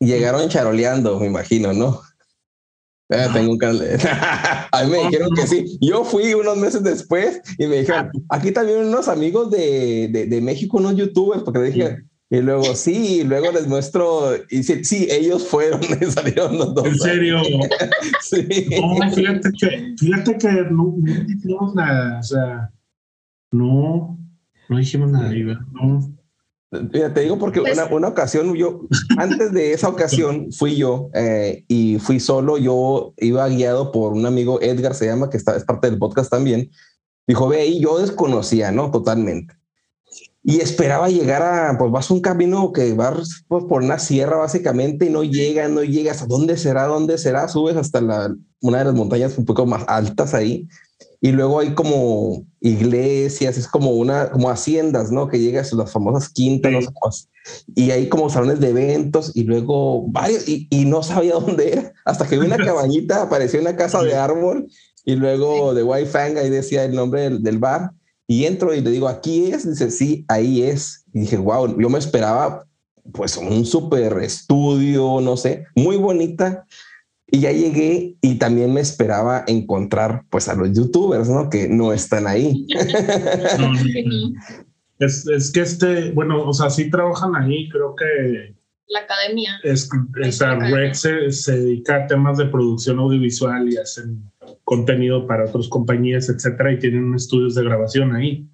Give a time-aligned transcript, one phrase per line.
[0.00, 2.00] llegaron charoleando, me imagino, ¿no?
[3.08, 3.80] Eh, tengo un canal.
[4.72, 5.78] a mí me dijeron que sí.
[5.80, 10.40] Yo fui unos meses después y me dijeron, aquí también unos amigos de, de, de
[10.40, 11.98] México, unos youtubers, porque dije,
[12.28, 16.86] y luego sí, luego les muestro, y sí, sí ellos fueron y salieron los dos.
[16.86, 17.38] ¿En serio?
[18.22, 18.66] sí.
[18.80, 22.70] No, fíjate que, fíjate que no, no dijimos nada, o sea,
[23.52, 24.18] no,
[24.68, 25.30] no dijimos nada,
[25.72, 26.15] no.
[26.92, 28.82] Mira, te digo porque una, una, ocasión yo,
[29.18, 34.26] antes de esa ocasión fui yo eh, y fui solo, yo iba guiado por un
[34.26, 36.70] amigo, Edgar se llama, que está, es parte del podcast también,
[37.26, 38.90] dijo, ve ahí, yo desconocía, ¿no?
[38.90, 39.54] Totalmente.
[40.42, 45.06] Y esperaba llegar a, pues vas un camino que vas pues, por una sierra básicamente
[45.06, 46.84] y no llega, no llegas, ¿a dónde será?
[46.84, 47.48] ¿Dónde será?
[47.48, 50.68] Subes hasta la, una de las montañas un poco más altas ahí
[51.20, 55.28] y luego hay como iglesias, es como una, como haciendas, ¿no?
[55.28, 57.28] Que llegas a las famosas quintas, no sé
[57.74, 61.92] y hay como salones de eventos y luego varios, y, y no sabía dónde era,
[62.04, 64.68] hasta que vi una cabañita, apareció una casa de árbol
[65.04, 67.92] y luego de White Fang, ahí decía el nombre del, del, bar,
[68.26, 71.88] y entro y le digo, aquí es, dice, sí, ahí es, y dije, wow, yo
[71.88, 72.66] me esperaba
[73.12, 76.66] pues un súper estudio, no sé, muy bonita,
[77.28, 81.50] y ya llegué y también me esperaba encontrar pues a los youtubers, ¿no?
[81.50, 82.66] Que no están ahí.
[85.00, 88.54] es, es, que este, bueno, o sea, sí trabajan ahí, creo que...
[88.88, 89.58] La academia.
[89.64, 89.88] Es,
[90.22, 94.22] esa Red se, se, dedica a temas de producción audiovisual y hacen
[94.62, 98.48] contenido para otras compañías, etcétera, y tienen estudios de grabación ahí.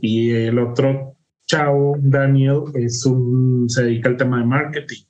[0.00, 1.16] Y el otro
[1.46, 5.04] chavo, Daniel, es un, se dedica al tema de marketing.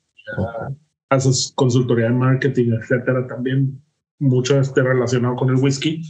[1.11, 3.81] Haces consultoría de marketing, etcétera, también
[4.17, 6.01] mucho este relacionado con el whisky.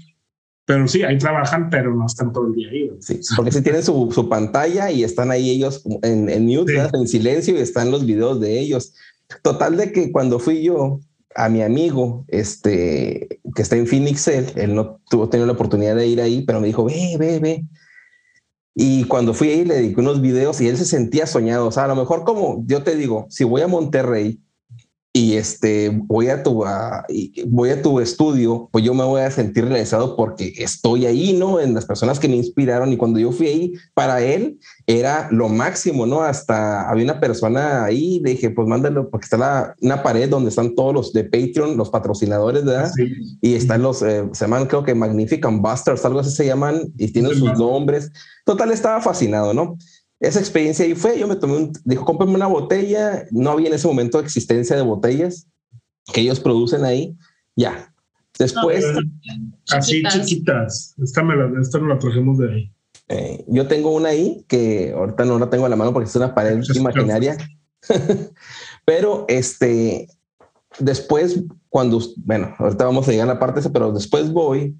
[0.65, 2.91] Pero sí, ahí trabajan, pero no están todo el día ahí.
[2.99, 6.89] Sí, porque si tienen su, su, pantalla y están ahí ellos en, en mute, sí.
[6.93, 8.93] en silencio y están los videos de ellos.
[9.41, 10.99] Total de que cuando fui yo
[11.35, 15.95] a mi amigo, este, que está en Phoenix, él, él no tuvo tener la oportunidad
[15.95, 17.65] de ir ahí, pero me dijo, ve, ve, ve.
[18.75, 21.67] Y cuando fui ahí le dediqué unos videos y él se sentía soñado.
[21.67, 24.39] O sea, a lo mejor como yo te digo, si voy a Monterrey
[25.13, 26.63] y este voy a tu
[27.47, 31.59] voy a tu estudio, pues yo me voy a sentir realizado porque estoy ahí, ¿no?
[31.59, 34.57] En las personas que me inspiraron y cuando yo fui ahí, para él
[34.87, 36.21] era lo máximo, ¿no?
[36.21, 40.75] Hasta había una persona ahí, dije, pues mándalo, porque está la, una pared donde están
[40.75, 42.91] todos los de Patreon, los patrocinadores, ¿verdad?
[42.95, 43.11] Sí.
[43.41, 47.11] Y están los, eh, se llaman creo que Magnificent Busters, algo así se llaman, y
[47.11, 48.11] tienen sí, sus nombres.
[48.45, 49.77] Total, estaba fascinado, ¿no?
[50.21, 53.73] Esa experiencia ahí fue, yo me tomé un, dijo, cómprame una botella, no había en
[53.73, 55.47] ese momento existencia de botellas
[56.13, 57.17] que ellos producen ahí,
[57.55, 57.91] ya.
[58.37, 58.85] Después...
[58.93, 59.01] No,
[59.71, 62.71] así chiquitas, esta, me la, esta no la trajimos de ahí.
[63.07, 66.15] Eh, yo tengo una ahí que ahorita no la tengo a la mano porque es
[66.15, 67.35] una pared es imaginaria,
[68.85, 70.07] pero este,
[70.79, 74.77] después cuando, bueno, ahorita vamos a llegar a la parte esa, pero después voy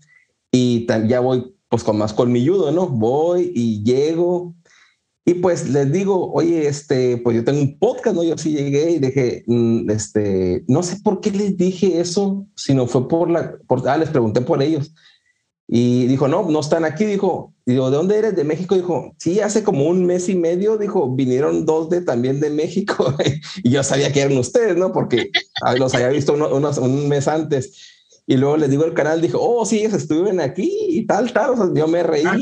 [0.52, 2.88] y ya voy pues con más colmilludo, ¿no?
[2.88, 4.54] Voy y llego
[5.24, 8.24] y pues les digo, oye, este, pues yo tengo un podcast, ¿no?
[8.24, 12.88] Yo sí llegué y dije, mm, este, no sé por qué les dije eso, sino
[12.88, 14.94] fue por la, por, ah, les pregunté por ellos.
[15.68, 18.36] Y dijo, no, no están aquí, dijo, digo, ¿de dónde eres?
[18.36, 22.40] De México, dijo, sí, hace como un mes y medio, dijo, vinieron dos de también
[22.40, 23.16] de México.
[23.64, 24.92] y yo sabía que eran ustedes, ¿no?
[24.92, 25.30] Porque
[25.62, 27.91] ah, los había visto uno, unos, un mes antes.
[28.28, 31.52] Y luego les digo el canal, dijo, oh, sí, estuvieron aquí y tal, tal.
[31.52, 32.24] O sea, yo me reí.
[32.26, 32.38] Ah,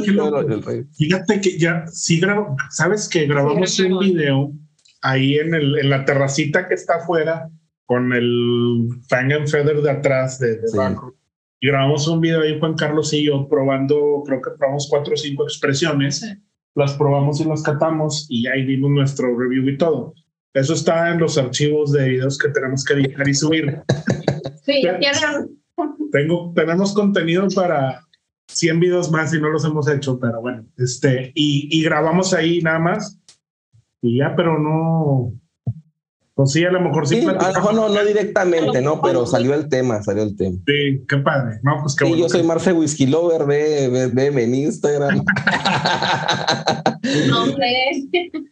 [0.97, 4.51] Fíjate que ya sí grabo, sabes que grabamos sí, un video
[5.01, 7.50] ahí en, el, en la terracita que está afuera
[7.85, 10.78] con el Fang and Feather de atrás de, de sí.
[10.78, 11.16] Banco.
[11.62, 15.17] Y grabamos un video ahí, Juan Carlos y yo, probando, creo que probamos cuatro o
[15.17, 16.19] cinco expresiones.
[16.19, 16.28] Sí.
[16.75, 20.13] Las probamos y las catamos y ahí vimos nuestro review y todo.
[20.53, 23.81] Eso está en los archivos de videos que tenemos que editar y subir.
[24.63, 25.59] Sí, ya tienen
[26.12, 28.06] tengo, tenemos contenido para
[28.47, 32.62] 100 videos más y no los hemos hecho, pero bueno, este, y, y grabamos ahí
[32.62, 33.20] nada más
[34.02, 35.34] y ya, pero no,
[36.40, 37.20] pues sí, a lo mejor sí.
[37.20, 39.02] sí a lo mejor no, no directamente, ¿no?
[39.02, 40.56] Pero salió el tema, salió el tema.
[40.66, 41.59] Sí, qué padre.
[41.64, 42.26] No, pues qué sí, bueno.
[42.26, 45.17] yo soy Marce Whisky Lover, ve, ve, ve en Instagram.
[47.28, 48.08] no sé.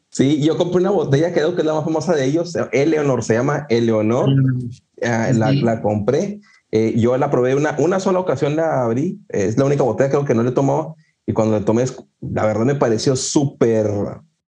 [0.10, 2.58] Sí, yo compré una botella, creo que es la más famosa de ellos.
[2.74, 4.36] Eleonor se llama Eleonor.
[4.36, 4.66] Mm.
[4.66, 6.42] Uh, la, la compré.
[6.72, 9.20] Eh, yo la probé una, una sola ocasión, la abrí.
[9.30, 10.96] Es la única botella creo que no le he tomado.
[11.26, 11.86] Y cuando le tomé,
[12.22, 13.90] la verdad me pareció súper,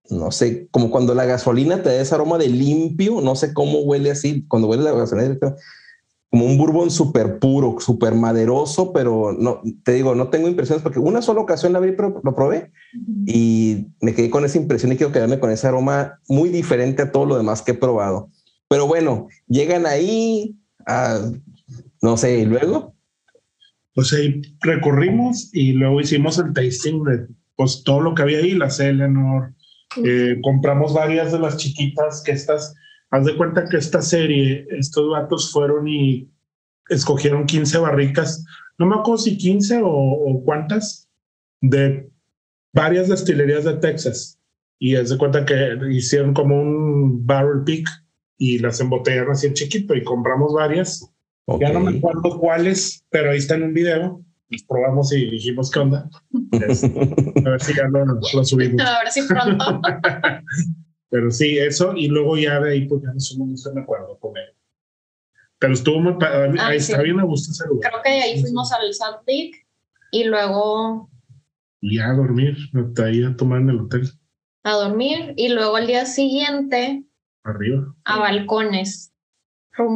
[0.09, 3.21] no sé, como cuando la gasolina te da ese aroma de limpio.
[3.21, 4.45] No sé cómo huele así.
[4.47, 5.37] Cuando huele la gasolina,
[6.29, 10.99] como un bourbon súper puro, súper maderoso, pero no, te digo, no tengo impresiones porque
[10.99, 12.71] una sola ocasión la abrí, pero lo probé
[13.25, 17.11] y me quedé con esa impresión y quiero quedarme con ese aroma muy diferente a
[17.11, 18.29] todo lo demás que he probado.
[18.67, 20.55] Pero bueno, llegan ahí,
[20.85, 21.19] a,
[22.01, 22.95] no sé, y luego.
[23.93, 28.53] Pues ahí recorrimos y luego hicimos el tasting de pues, todo lo que había ahí,
[28.53, 29.53] la Eleanor.
[30.03, 32.75] Eh, compramos varias de las chiquitas que estas,
[33.09, 36.29] haz de cuenta que esta serie, estos vatos fueron y
[36.89, 38.45] escogieron 15 barricas,
[38.77, 41.09] no me acuerdo si 15 o, cuántas,
[41.61, 42.09] de
[42.73, 44.39] varias destilerías de Texas.
[44.79, 47.85] Y haz de cuenta que hicieron como un barrel pick
[48.37, 51.13] y las embotellaron así en chiquito y compramos varias.
[51.59, 54.23] Ya no me acuerdo cuáles, pero ahí está en un video.
[54.49, 56.09] Los probamos y dijimos qué onda.
[56.33, 58.81] a ver si ya lo, lo subimos.
[58.81, 59.81] A ver si pronto.
[61.09, 61.93] pero sí, eso.
[61.95, 64.55] Y luego ya de ahí, pues ya no, no me acuerdo con él.
[65.59, 66.15] Pero estuvo muy.
[66.21, 67.91] Ah, ahí está bien, me gusta ese lugar.
[67.91, 68.89] Creo que ahí fuimos al
[69.27, 69.51] Lake
[70.11, 71.09] y luego.
[71.81, 74.09] Y a dormir, hasta ahí a tomar en el hotel.
[74.63, 77.03] A dormir y luego al día siguiente.
[77.43, 77.93] Arriba.
[78.05, 79.08] A balcones.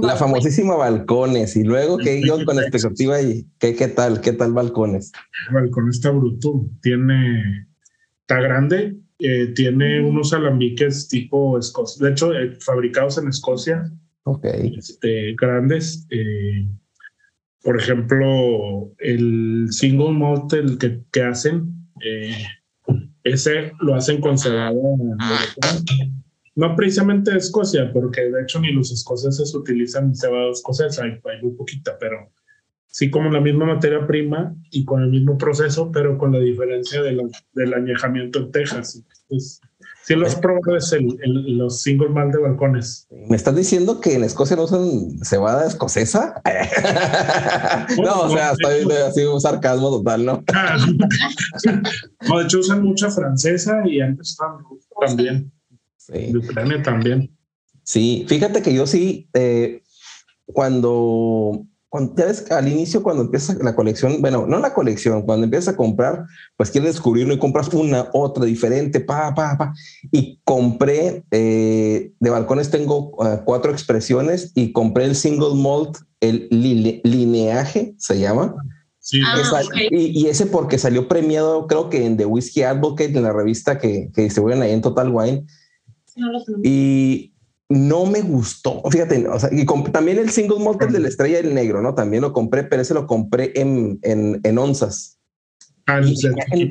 [0.02, 1.56] La famosísima balcones.
[1.56, 4.22] Y luego, ¿qué yo con expectativa y qué, qué tal?
[4.22, 5.12] ¿Qué tal balcones?
[5.52, 6.66] Balcón está bruto.
[6.82, 7.68] Tiene.
[8.22, 8.96] Está grande.
[9.20, 12.06] Eh, tiene unos alambiques tipo Escocia.
[12.06, 13.84] De hecho, eh, fabricados en Escocia
[14.24, 14.46] Ok.
[14.46, 16.08] Este, grandes.
[16.10, 16.68] Eh,
[17.62, 22.46] por ejemplo, el single malt el que, que hacen, eh,
[23.24, 24.74] ese lo hacen con cebada.
[26.56, 31.56] No precisamente Escocia, porque de hecho ni los escoceses utilizan cebada escocesa, hay, hay muy
[31.56, 32.32] poquita, pero
[32.88, 37.02] sí como la misma materia prima y con el mismo proceso, pero con la diferencia
[37.02, 37.18] de
[37.54, 39.04] del añejamiento en Texas.
[39.24, 39.62] Entonces,
[40.04, 41.18] Sí, los probado es el,
[41.58, 43.08] los single mal de balcones.
[43.30, 46.42] ¿Me estás diciendo que en Escocia no usan cebada escocesa?
[48.04, 50.44] no, o sea, está viendo así un sarcasmo total, ¿no?
[52.28, 54.36] no, de hecho usan mucha francesa y antes
[55.00, 55.54] también.
[56.08, 56.32] Sí.
[56.32, 57.36] De Ucrania también.
[57.84, 59.84] Sí, fíjate que yo sí, eh,
[60.46, 65.44] cuando cuando, ya ves, al inicio cuando empieza la colección, bueno, no la colección, cuando
[65.44, 66.26] empiezas a comprar,
[66.58, 69.76] pues quieres descubrirlo y compras una, otra, diferente, pa, pa, pa.
[70.12, 76.48] Y compré, eh, de balcones tengo uh, cuatro expresiones y compré el single malt, el
[76.50, 78.56] lineaje se llama.
[78.98, 79.90] Sí, ah, okay.
[79.92, 83.78] y, y, ese porque salió premiado, creo que en The Whiskey Advocate, en la revista
[83.78, 85.46] que, que distribuyen ahí en Total Wine.
[86.16, 86.32] No
[86.64, 87.34] y
[87.70, 88.82] no me gustó.
[88.90, 91.96] Fíjate, o sea, y también el single malt de la estrella del negro, ¿no?
[91.96, 95.20] También lo compré, pero ese lo compré en, en, en onzas.
[95.88, 96.00] Ah,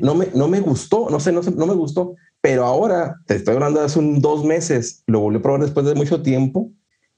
[0.01, 3.35] no, me, no me gustó, no sé, no sé, no me gustó, pero ahora te
[3.35, 6.71] estoy hablando de hace un dos meses, lo volví a probar después de mucho tiempo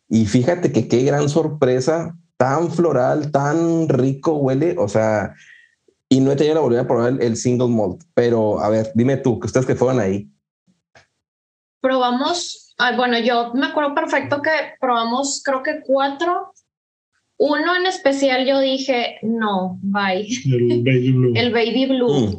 [0.10, 5.36] y fíjate que qué gran sorpresa, tan floral, tan rico huele, o sea,
[6.10, 8.92] y no he tenido la oportunidad de probar el, el single malt, pero a ver,
[8.94, 10.30] dime tú, que ustedes que fueron ahí.
[11.85, 12.65] Probamos
[12.97, 14.49] bueno, yo me acuerdo perfecto que
[14.79, 16.53] probamos, creo que cuatro.
[17.37, 20.25] Uno en especial yo dije, no, bye.
[20.45, 21.33] El baby blue.
[21.35, 22.13] El baby blue.
[22.13, 22.37] Mm.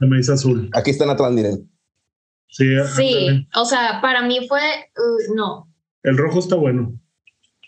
[0.00, 0.70] El maíz azul.
[0.72, 1.70] Aquí están atrás, miren.
[2.48, 2.66] Sí,
[2.96, 5.72] sí o sea, para mí fue, uh, no.
[6.02, 6.98] El rojo está bueno.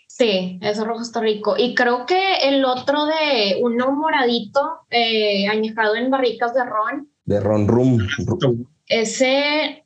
[0.07, 1.55] Sí, ese rojo está rico.
[1.57, 7.09] Y creo que el otro de uno moradito, eh, añejado en barricas de ron.
[7.25, 7.99] De ron rum.
[8.87, 9.82] Ese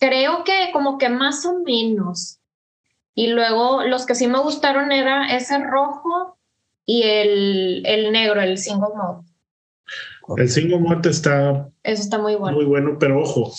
[0.00, 2.40] creo que como que más o menos.
[3.14, 6.38] Y luego los que sí me gustaron era ese rojo
[6.86, 9.26] y el, el negro, el single malt.
[10.36, 12.56] El single malt está, Eso está muy bueno.
[12.56, 13.52] Muy bueno, pero ojo,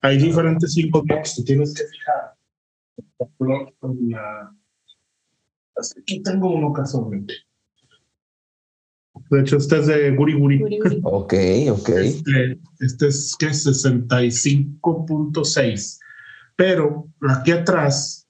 [0.00, 2.34] hay diferentes single te tienes que fijar.
[6.00, 7.34] Aquí tengo uno casualmente.
[9.30, 10.60] De hecho, este es de Guri Guri.
[11.02, 11.32] Ok,
[11.70, 11.88] ok.
[11.88, 15.98] Este, este es que 65.6.
[16.56, 18.26] Pero aquí atrás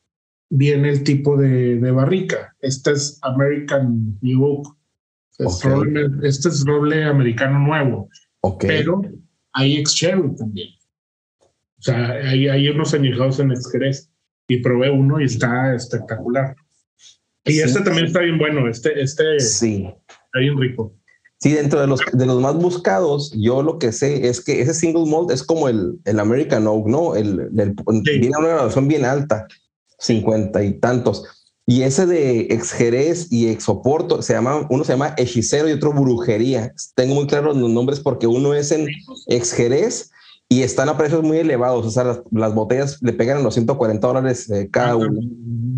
[0.48, 2.54] viene el tipo de, de barrica.
[2.60, 4.76] Este es American New Oak.
[5.38, 5.70] Okay.
[6.22, 8.08] este es roble americano nuevo.
[8.40, 8.68] Okay.
[8.68, 9.02] Pero
[9.52, 10.70] hay ex cherry también.
[11.78, 14.10] O sea, hay, hay unos añejados en ex
[14.48, 16.56] y probé uno y está espectacular.
[17.44, 17.60] Y sí.
[17.60, 18.66] este también está bien bueno.
[18.66, 19.38] Este, este.
[19.40, 19.92] Sí
[20.36, 20.92] Está bien rico.
[21.38, 24.74] Sí, dentro de los, de los más buscados, yo lo que sé es que ese
[24.74, 27.14] single malt es como el, el American Oak, ¿no?
[27.14, 27.74] El, el
[28.04, 28.18] sí.
[28.18, 29.46] Viene a una graduación bien alta,
[29.98, 31.24] cincuenta y tantos.
[31.66, 35.72] Y ese de ex Jerez y ex Oporto, se llama, uno se llama hechicero y
[35.72, 36.72] otro brujería.
[36.94, 38.86] Tengo muy claros los nombres porque uno es en
[39.26, 40.10] ex Jerez
[40.48, 41.84] y están a precios muy elevados.
[41.84, 45.20] O sea, las, las botellas le pegan a los 140 dólares eh, cada ah, uno.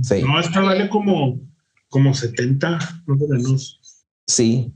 [0.02, 0.22] Sí.
[0.22, 1.40] No, esta vale como,
[1.88, 3.77] como 70, no menos.
[4.28, 4.73] Sí,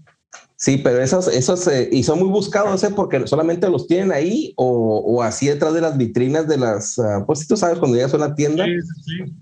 [0.62, 2.90] Sí, pero esos, esos, eh, y son muy buscados, ¿eh?
[2.94, 7.48] Porque solamente los tienen ahí o, así detrás de las vitrinas de las, uh, pues
[7.48, 8.64] tú sabes cuando llegas a una tienda,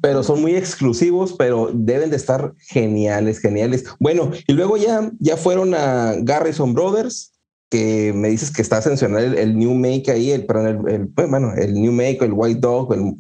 [0.01, 3.85] pero son muy exclusivos, pero deben de estar geniales, geniales.
[3.99, 7.35] Bueno, y luego ya, ya fueron a Garrison Brothers,
[7.69, 11.29] que me dices que está a el, el New Make ahí, el, perdón, el, pues,
[11.29, 13.17] bueno, el New Make, el White Dog, el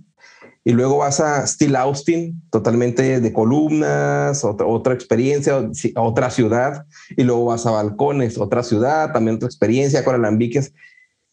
[0.64, 6.86] y luego vas a Steel Austin, totalmente de columnas, otra, otra experiencia, otra ciudad,
[7.16, 10.74] y luego vas a Balcones, otra ciudad, también otra experiencia con alambiques.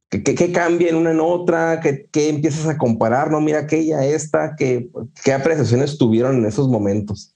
[0.10, 1.82] ¿Qué, qué, cambia en una en otra?
[1.82, 3.30] ¿Qué, ¿Qué, empiezas a comparar?
[3.30, 4.90] No, mira aquella, esta, ¿qué,
[5.26, 7.36] qué apreciaciones tuvieron en esos momentos?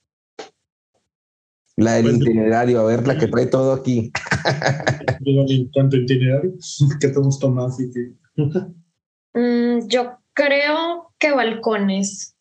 [1.76, 4.12] La del pues, itinerario, a ver, la que trae todo aquí.
[4.46, 5.18] A
[5.94, 6.54] itinerario,
[7.02, 7.78] ¿qué te gustó más?
[7.82, 7.92] Y
[9.34, 12.36] mm, yo creo que balcones.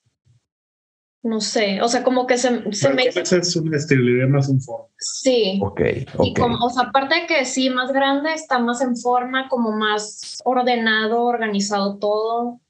[1.22, 3.20] No sé, o sea, como que se, se me hizo...
[3.20, 4.86] es una estabilidad más en forma.
[4.98, 5.60] Sí.
[5.62, 5.80] Ok,
[6.22, 9.70] Y como, o sea, aparte de que sí, más grande, está más en forma, como
[9.70, 12.62] más ordenado, organizado todo.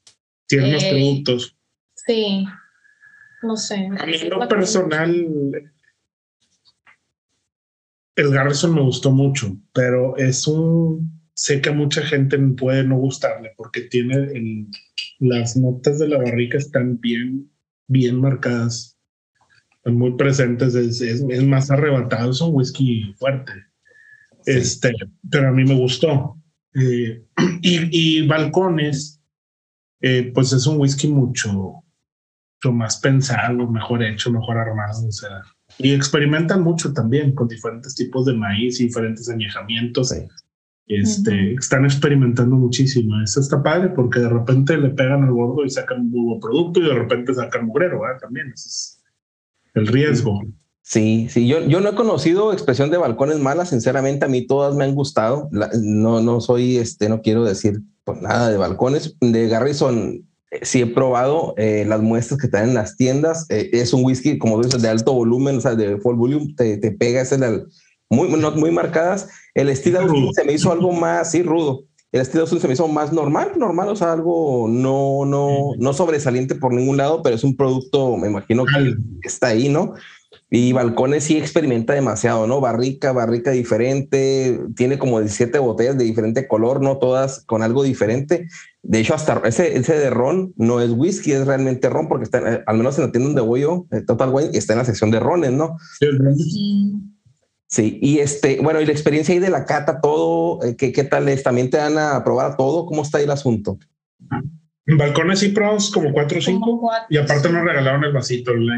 [0.48, 1.56] Tiene más eh, productos.
[1.94, 2.44] Sí,
[3.42, 3.88] no sé.
[3.96, 5.62] A mí lo personal,
[8.16, 11.19] el Garrison me gustó mucho, pero es un...
[11.40, 14.68] Sé que a mucha gente puede no gustarle porque tiene el
[15.20, 17.50] las notas de la barrica están bien,
[17.88, 18.98] bien marcadas,
[19.76, 23.52] están muy presentes, es, es, más arrebatado, es un whisky fuerte.
[24.44, 24.92] Este,
[25.30, 26.36] pero a mí me gustó.
[26.74, 27.24] Eh,
[27.62, 29.22] y, Balcones,
[30.02, 35.40] eh, pues es un whisky mucho, mucho más pensado, mejor hecho, mejor armado, o sea,
[35.78, 40.12] y experimentan mucho también con diferentes tipos de maíz y diferentes añejamientos.
[40.90, 43.20] Este, Están experimentando muchísimo.
[43.22, 46.80] Eso está padre porque de repente le pegan al gordo y sacan un nuevo producto
[46.80, 49.02] y de repente sacan mugrero, También ese es
[49.74, 50.42] el riesgo.
[50.82, 54.74] Sí, sí, yo, yo no he conocido expresión de balcones malas, sinceramente a mí todas
[54.74, 55.48] me han gustado.
[55.80, 59.16] no, no soy, este, no quiero decir pues, nada de balcones.
[59.20, 63.46] De Garrison eh, sí he probado eh, las muestras que están en las tiendas.
[63.48, 66.78] Eh, es un whisky, como dices, de alto volumen, o sea, de full volume, te,
[66.78, 67.38] te pega ese
[68.10, 69.28] muy, muy marcadas.
[69.54, 70.00] El estilo
[70.34, 71.84] se me hizo algo más, sí, rudo.
[72.12, 76.56] El estilo se me hizo más normal, normal, o sea, algo no, no, no sobresaliente
[76.56, 79.94] por ningún lado, pero es un producto, me imagino que está ahí, ¿no?
[80.52, 82.60] Y Balcones sí experimenta demasiado, ¿no?
[82.60, 88.48] Barrica, barrica diferente, tiene como 17 botellas de diferente color, no todas con algo diferente.
[88.82, 92.64] De hecho, hasta ese, ese de ron no es whisky, es realmente ron, porque está,
[92.66, 95.12] al menos en la tienda donde voy yo, eh, Total Wine, está en la sección
[95.12, 95.76] de rones, ¿no?
[96.00, 96.06] Sí.
[96.36, 96.92] Sí,
[97.78, 101.28] y este, bueno, y la experiencia ahí de la cata, todo, eh, ¿qué, qué tal
[101.28, 101.42] es?
[101.42, 102.84] ¿También te dan a probar todo?
[102.86, 103.78] ¿Cómo está ahí el asunto?
[104.86, 106.90] En balcones y pros como cuatro o cinco.
[107.08, 108.50] Y aparte nos regalaron el vasito.
[108.50, 108.68] El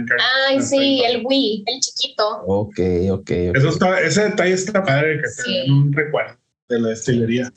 [0.46, 2.42] Ay, sí, el Wii, el chiquito.
[2.46, 2.78] Ok,
[3.10, 3.30] ok.
[3.30, 5.70] Eso está, ese detalle está padre, que sí.
[5.70, 6.36] un recuerdo
[6.68, 7.50] de la destilería.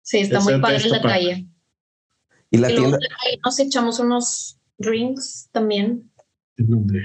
[0.00, 1.46] Sí, está muy padre el detalle.
[2.50, 2.98] Y la tienda.
[3.26, 6.10] Ahí nos echamos unos drinks también.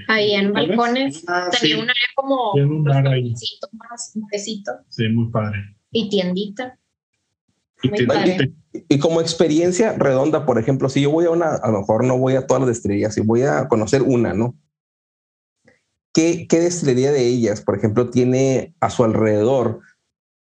[0.07, 1.23] Ahí en balcones.
[1.27, 3.33] Ah, tenía un área como un bar ahí.
[3.73, 4.27] más, un
[4.89, 5.75] Sí, muy padre.
[5.91, 6.77] Y tiendita.
[7.83, 8.53] Y, muy padre.
[8.89, 12.17] y, como experiencia redonda, por ejemplo, si yo voy a una, a lo mejor no
[12.17, 14.55] voy a todas las destilerías, si voy a conocer una, ¿no?
[16.13, 19.81] ¿Qué, ¿Qué destilería de ellas, por ejemplo, tiene a su alrededor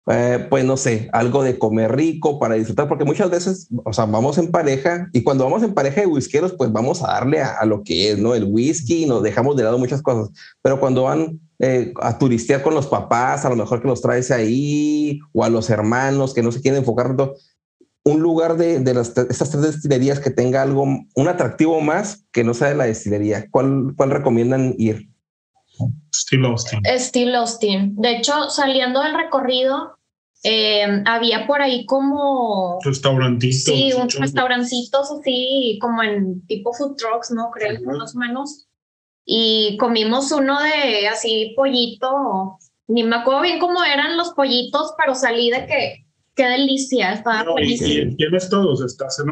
[0.07, 4.05] eh, pues no sé, algo de comer rico para disfrutar, porque muchas veces, o sea,
[4.05, 7.65] vamos en pareja y cuando vamos en pareja de whiskeros, pues vamos a darle a,
[7.65, 8.35] lo que es, ¿no?
[8.35, 10.29] El whisky y nos dejamos de lado muchas cosas,
[10.61, 14.29] pero cuando van eh, a turistear con los papás, a lo mejor que los traes
[14.29, 17.15] ahí, o a los hermanos que no se quieren enfocar
[18.03, 22.43] un lugar de, de las, estas tres destilerías que tenga algo, un atractivo más que
[22.43, 25.09] no sea de la destilería, ¿cuál, cuál recomiendan ir?
[26.13, 26.81] Steel Austin.
[26.97, 27.95] Steel Austin.
[27.97, 29.94] De hecho, saliendo del recorrido,
[30.47, 33.63] eh, había por ahí como restaurantitos.
[33.63, 37.49] Sí, unos restaurancitos así como en tipo food trucks, ¿no?
[37.51, 38.67] Creo, más o menos.
[39.25, 45.15] Y comimos uno de así pollito, ni me acuerdo bien cómo eran los pollitos, pero
[45.15, 49.31] salí de que qué delicia, estaba no, Tienes todos, estás en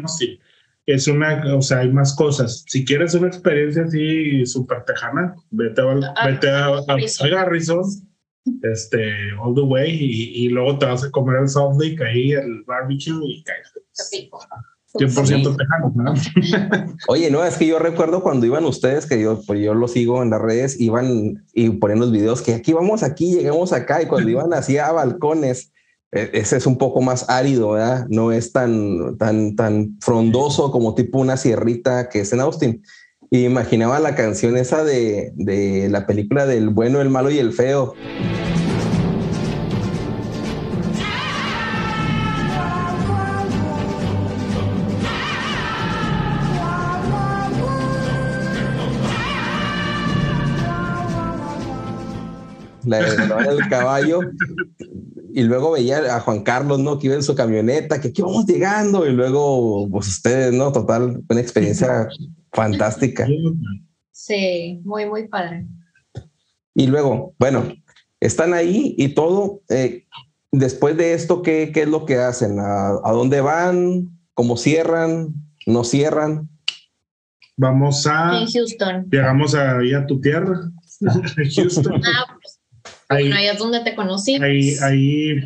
[0.86, 2.64] es una, o sea, hay más cosas.
[2.68, 7.84] Si quieres una experiencia así súper tejana, vete a, vete a, Garrison,
[8.62, 12.62] este, all the way, y, luego te vas a comer el soft lake ahí, el
[12.64, 13.72] barbecue y caes.
[14.94, 16.14] 100% tejano, ¿no?
[17.08, 20.22] Oye, no, es que yo recuerdo cuando iban ustedes, que yo, pues yo lo sigo
[20.22, 24.06] en las redes, iban y ponían los videos que aquí vamos, aquí llegamos acá, y
[24.06, 25.72] cuando iban así a balcones,
[26.12, 28.06] e, ese es un poco más árido, ¿verdad?
[28.08, 32.82] No es tan, tan, tan frondoso como tipo una sierrita que es en Austin.
[33.34, 37.52] Y imaginaba la canción esa de, de la película del bueno, el malo y el
[37.52, 37.96] feo.
[52.84, 54.20] la del caballo,
[55.36, 56.96] Y luego veía a Juan Carlos, ¿no?
[56.96, 59.04] Que iba en su camioneta, que aquí vamos llegando.
[59.04, 60.70] Y luego, pues ustedes, ¿no?
[60.70, 62.06] Total, una experiencia
[62.52, 63.26] fantástica.
[64.12, 65.66] Sí, muy, muy padre.
[66.72, 67.64] Y luego, bueno,
[68.20, 69.60] están ahí y todo.
[69.70, 70.06] Eh,
[70.52, 72.60] después de esto, ¿qué, ¿qué, es lo que hacen?
[72.60, 74.16] ¿A, ¿A, dónde van?
[74.34, 75.34] ¿Cómo cierran?
[75.66, 76.48] ¿No cierran?
[77.56, 78.40] Vamos a.
[78.40, 79.08] En Houston.
[79.10, 80.70] Llegamos ahí a tu tierra,
[81.56, 82.00] Houston.
[82.04, 82.36] Ah,
[83.08, 84.36] ahí, bueno, ahí es donde te conocí.
[84.36, 85.36] Ahí, ahí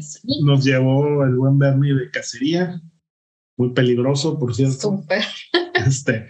[0.43, 2.81] nos llevó el buen Bernie de cacería.
[3.57, 4.79] Muy peligroso, por cierto.
[4.79, 5.25] Súper.
[5.87, 6.27] Este,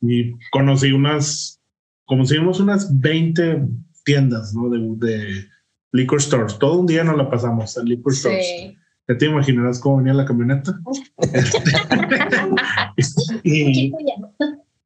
[0.00, 1.60] y conocí unas,
[2.06, 3.68] conocimos unas 20
[4.04, 4.70] tiendas, ¿no?
[4.70, 5.46] De, de,
[5.92, 6.58] liquor stores.
[6.58, 8.46] Todo un día nos la pasamos en liquor stores.
[8.46, 8.76] Sí.
[9.08, 10.80] Ya te imaginarás cómo venía la camioneta.
[13.44, 13.92] y,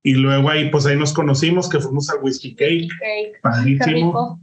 [0.03, 2.89] y, luego ahí, pues ahí nos conocimos, que fuimos al Whiskey Cake.
[2.99, 3.41] Cake.
[3.43, 4.41] Padrísimo.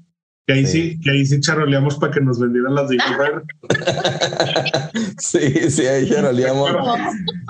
[0.48, 0.92] Que ahí sí.
[0.92, 2.98] sí, que ahí sí charoleamos para que nos vendieran las de
[5.20, 6.72] Sí, sí, ahí charoleamos.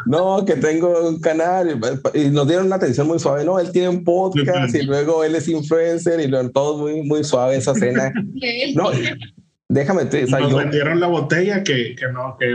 [0.07, 1.79] No, que tengo un canal
[2.15, 3.45] y nos dieron una atención muy suave.
[3.45, 7.23] No, él tiene un podcast y luego él es influencer y lo, todo muy, muy
[7.23, 8.11] suave esa cena.
[8.75, 8.91] No,
[9.69, 12.53] déjame te, o sea, nos yo, vendieron la botella que, que no que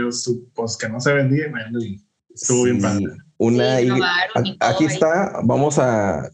[0.53, 1.45] pues que no se vendía
[1.79, 2.01] y
[2.33, 6.29] estuvo sí, bien padre una sí, y, aquí está vamos a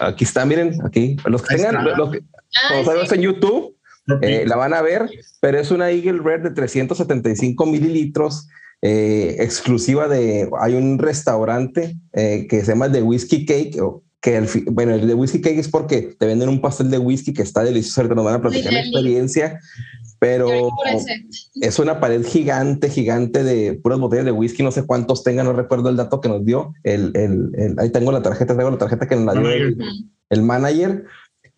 [0.00, 2.22] aquí está miren aquí los que Ahí tengan los que,
[2.70, 3.14] ah, sí.
[3.14, 3.76] en YouTube
[4.20, 5.08] eh, la van a ver
[5.40, 8.48] pero es una Eagle Red de 375 mililitros
[8.82, 13.80] eh, exclusiva de hay un restaurante eh, que se llama The Whiskey Cake
[14.22, 17.34] que el, bueno, el de Whiskey Cake es porque te venden un pastel de whisky
[17.34, 19.58] que está delicioso, que nos van a platicar la experiencia,
[20.20, 20.70] pero
[21.60, 25.52] es una pared gigante, gigante de puras botellas de whisky, no sé cuántos tengan, no
[25.52, 28.78] recuerdo el dato que nos dio, el, el, el ahí tengo la tarjeta, tengo la
[28.78, 29.76] tarjeta que nos la dio el,
[30.30, 31.04] el manager,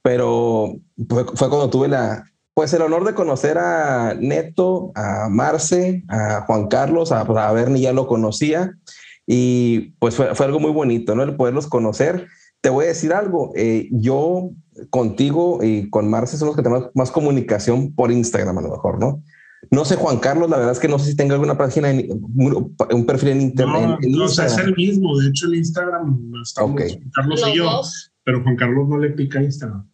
[0.01, 0.75] pero
[1.07, 6.47] fue, fue, cuando tuve la, pues el honor de conocer a Neto, a Marce, a
[6.47, 8.73] Juan Carlos, a, pues a Bernie ya lo conocía,
[9.27, 11.25] y pues fue, fue algo muy bonito, ¿no?
[11.25, 12.27] El poderlos conocer
[12.65, 14.49] te voy a decir algo, eh, yo
[14.89, 18.99] contigo y con Marce son los que tenemos más comunicación por Instagram a lo mejor,
[18.99, 19.23] ¿no?
[19.71, 22.09] No sé, Juan Carlos, la verdad es que no sé si tenga alguna página, en,
[22.11, 23.83] un perfil en internet.
[23.83, 25.15] No, en no o sea, es el mismo.
[25.19, 26.89] De hecho, el Instagram estamos okay.
[26.89, 27.83] Juan Carlos Los y yo,
[28.25, 29.87] pero Juan Carlos no le pica Instagram.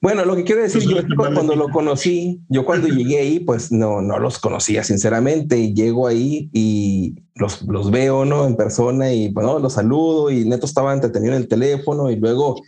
[0.00, 4.00] Bueno, lo que quiero decir, yo cuando lo conocí, yo cuando llegué ahí, pues no,
[4.00, 5.72] no los conocía, sinceramente.
[5.72, 8.46] Llego ahí y los, los veo, ¿no?
[8.46, 12.60] En persona y bueno, los saludo y Neto estaba entretenido en el teléfono y luego,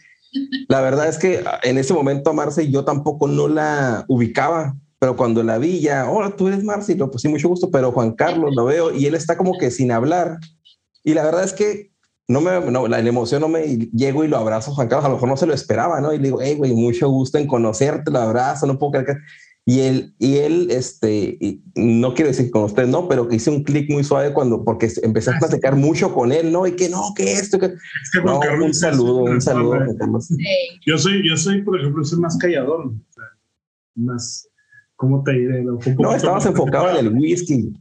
[0.68, 5.16] la verdad es que en ese momento a Marce yo tampoco no la ubicaba, pero
[5.16, 7.92] cuando la vi ya, hola, tú eres Marce, y lo pues sí, mucho gusto, pero
[7.92, 10.38] Juan Carlos lo veo y él está como que sin hablar.
[11.02, 11.93] Y la verdad es que
[12.26, 15.08] no me, no, la, la, emoción no me llego y lo abrazo, Juan Carlos, a
[15.08, 16.12] lo mejor no se lo esperaba, ¿no?
[16.12, 19.12] Y le digo, hey, güey, mucho gusto en conocerte, lo abrazo, no puedo creer que...
[19.66, 23.48] Y él, y él, este, y no quiero decir con usted, no, pero que hice
[23.48, 26.66] un clic muy suave cuando, porque empecé a platicar mucho con él, ¿no?
[26.66, 27.66] Y que no, que esto, que...
[27.66, 29.76] Es que Juan no, Carlos un saludo, un saludo.
[29.76, 30.26] Juan Carlos.
[30.26, 30.36] Sí.
[30.84, 33.24] Yo soy, yo soy, por ejemplo, soy más callador, o sea,
[33.94, 34.46] más,
[34.96, 35.64] ¿cómo te diré?
[35.64, 37.72] No, estabas enfocado en el whisky.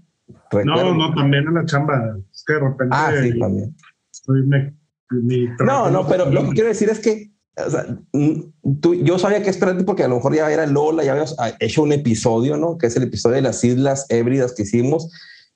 [0.51, 0.93] Recuerdo.
[0.93, 2.17] No, no, también en la chamba.
[2.31, 2.95] Es que de repente...
[2.95, 3.75] Ah, sí, también.
[4.27, 4.73] Me,
[5.59, 7.85] no, no, pero lo que quiero decir es que o sea,
[8.81, 11.83] tú, yo sabía que esperarte porque a lo mejor ya era Lola, ya habíamos hecho
[11.83, 12.77] un episodio, ¿no?
[12.77, 15.11] Que es el episodio de las Islas Hébridas que hicimos.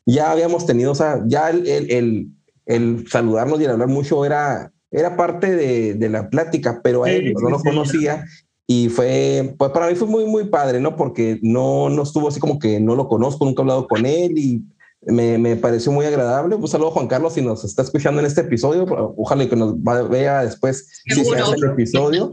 [0.05, 2.27] Ya habíamos tenido, o sea, ya el, el, el,
[2.65, 7.09] el saludarnos y el hablar mucho era, era parte de, de la plática, pero a
[7.09, 8.25] él sí, no lo sí, conocía.
[8.67, 10.95] Y fue, pues para mí fue muy, muy padre, ¿no?
[10.95, 14.37] Porque no, no estuvo así como que no lo conozco, nunca he hablado con él
[14.37, 14.63] y
[15.07, 16.55] me, me, pareció muy agradable.
[16.55, 18.85] Un saludo a Juan Carlos si nos está escuchando en este episodio.
[19.17, 19.75] Ojalá que nos
[20.09, 22.31] vea después si se hace el episodio.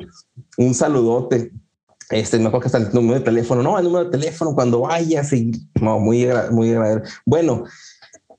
[0.58, 1.52] Un saludote.
[2.10, 3.62] Este, me acuerdo que está el número de teléfono.
[3.62, 5.32] No, el número de teléfono cuando vayas.
[5.32, 7.08] Y, no, muy, muy agradable.
[7.24, 7.64] Bueno,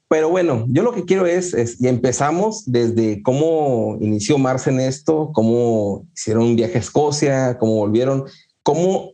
[0.07, 4.79] pero bueno, yo lo que quiero es, es, y empezamos desde cómo inició Marce en
[4.79, 8.25] esto, cómo hicieron un viaje a Escocia, cómo volvieron,
[8.63, 9.13] cómo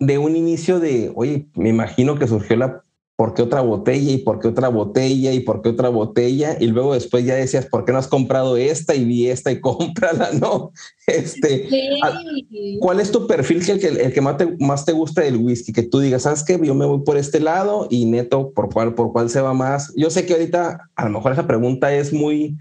[0.00, 2.83] de un inicio de, oye, me imagino que surgió la
[3.16, 4.12] ¿por qué otra botella?
[4.12, 5.32] ¿Y por qué otra botella?
[5.32, 6.56] ¿Y por qué otra botella?
[6.58, 8.94] Y luego después ya decías, ¿por qué no has comprado esta?
[8.94, 10.72] Y vi esta y cómprala, ¿no?
[11.06, 12.78] Este, sí.
[12.80, 15.36] ¿Cuál es tu perfil que el, que, el que más, te, más te gusta del
[15.36, 15.72] whisky?
[15.72, 16.58] Que tú digas, ¿sabes qué?
[16.62, 19.92] Yo me voy por este lado y neto, ¿por cuál, por cuál se va más?
[19.96, 22.56] Yo sé que ahorita a lo mejor esa pregunta es muy,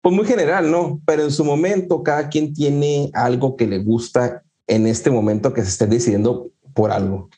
[0.00, 1.00] pues muy general, ¿no?
[1.04, 5.62] Pero en su momento cada quien tiene algo que le gusta en este momento que
[5.62, 7.28] se esté decidiendo por algo.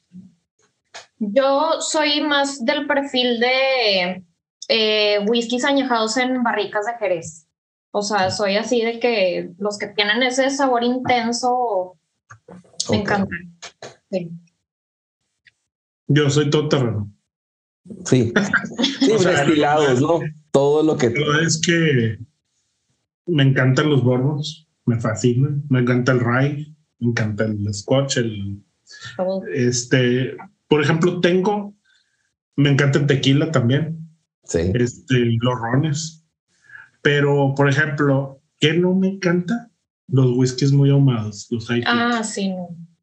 [1.25, 4.25] Yo soy más del perfil de
[4.69, 7.47] eh, whiskies añejados en barricas de Jerez.
[7.93, 11.97] O sea, soy así de que los que tienen ese sabor intenso
[12.91, 13.57] me encantan.
[16.09, 17.13] Yo soy todo terreno.
[18.05, 18.33] Sí,
[19.01, 20.21] sí destilados, ¿no?
[20.51, 21.15] Todo lo que.
[21.47, 22.19] es que
[23.27, 28.65] me encantan los borbos, me fascinan, me encanta el rye, me encanta el scotch, el.
[29.55, 30.37] Este,
[30.73, 31.77] por ejemplo, tengo,
[32.57, 34.09] me encanta el tequila también.
[34.45, 34.73] Sí.
[34.73, 36.25] Este, los rones.
[37.03, 39.71] Pero, por ejemplo, ¿qué no me encanta?
[40.09, 42.55] Los whiskies muy ahumados, los Ah, sí.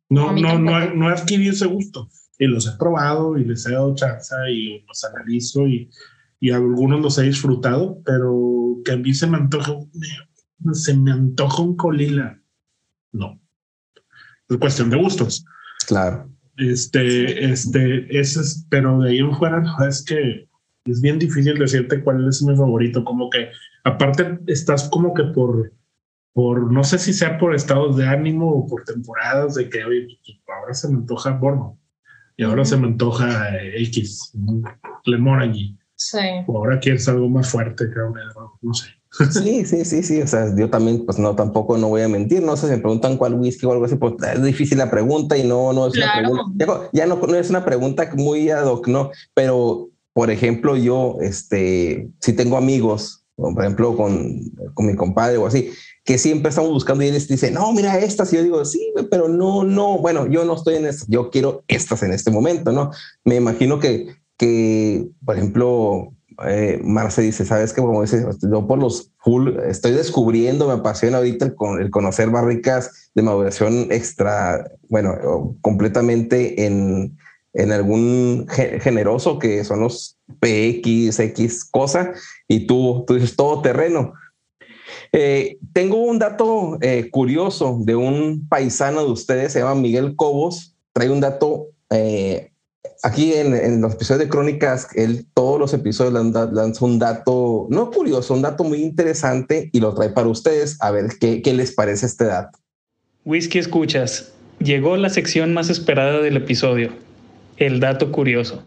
[0.10, 2.10] No, no, no, no, he adquirido ese gusto.
[2.40, 5.92] Y los he probado y les he dado chance y los analizo y,
[6.40, 9.76] y algunos los he disfrutado, pero que a mí se me antoja,
[10.74, 12.42] se me antoja un colila.
[13.12, 13.40] No.
[14.50, 15.46] Es cuestión de gustos.
[15.86, 16.32] Claro.
[16.60, 20.48] Este, este, ese es, pero de ahí en fuera, es que
[20.86, 23.04] es bien difícil decirte cuál es mi favorito.
[23.06, 23.50] Como que,
[23.86, 25.72] aparte, estás como que por,
[26.34, 30.20] por, no sé si sea por estados de ánimo o por temporadas de que, oye,
[30.26, 31.80] pues, ahora se me antoja Borno
[32.36, 34.34] y ahora se me antoja X,
[35.06, 35.79] Lemon allí.
[36.00, 36.18] Sí.
[36.48, 38.14] O ahora quieres algo más fuerte, creo,
[38.62, 38.88] no sé.
[39.32, 40.22] Sí, sí, sí, sí.
[40.22, 42.42] O sea, yo también, pues no, tampoco no voy a mentir.
[42.42, 45.38] No sé si me preguntan cuál whisky o algo así, pues es difícil la pregunta
[45.38, 46.90] y no, no es una pregunta.
[46.94, 49.12] Ya, no, no, es una pregunta muy ad hoc, ¿no?
[49.34, 54.42] Pero, por ejemplo, yo, este, si tengo amigos, por ejemplo, con,
[54.74, 55.72] con mi compadre o así,
[56.06, 58.32] que siempre estamos buscando y él dice, no, mira estas.
[58.32, 61.06] Y yo digo, sí, pero no, no, bueno, yo no estoy en esto.
[61.10, 62.92] Yo quiero estas en este momento, ¿no?
[63.26, 66.14] Me imagino que, que por ejemplo,
[66.48, 71.18] eh, Marce dice, sabes que como dice, yo por los full estoy descubriendo, me apasiona
[71.18, 77.18] ahorita el, el conocer barricas de maduración extra, bueno, completamente en,
[77.54, 82.14] en algún generoso que son los PX, X cosa,
[82.48, 84.14] y tú, tú dices todo terreno.
[85.12, 90.76] Eh, tengo un dato eh, curioso de un paisano de ustedes, se llama Miguel Cobos,
[90.94, 92.52] trae un dato eh,
[93.04, 98.34] aquí en, los episodios de Crónicas, él todos los episodios lanza un dato, no curioso,
[98.34, 102.06] un dato muy interesante y lo trae para ustedes a ver qué, qué les parece
[102.06, 102.60] este dato.
[103.26, 106.92] Whisky Escuchas, llegó la sección más esperada del episodio,
[107.58, 108.66] el dato curioso.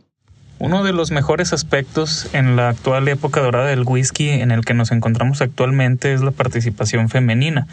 [0.58, 4.74] Uno de los mejores aspectos en la actual época dorada del whisky en el que
[4.74, 7.66] nos encontramos actualmente es la participación femenina.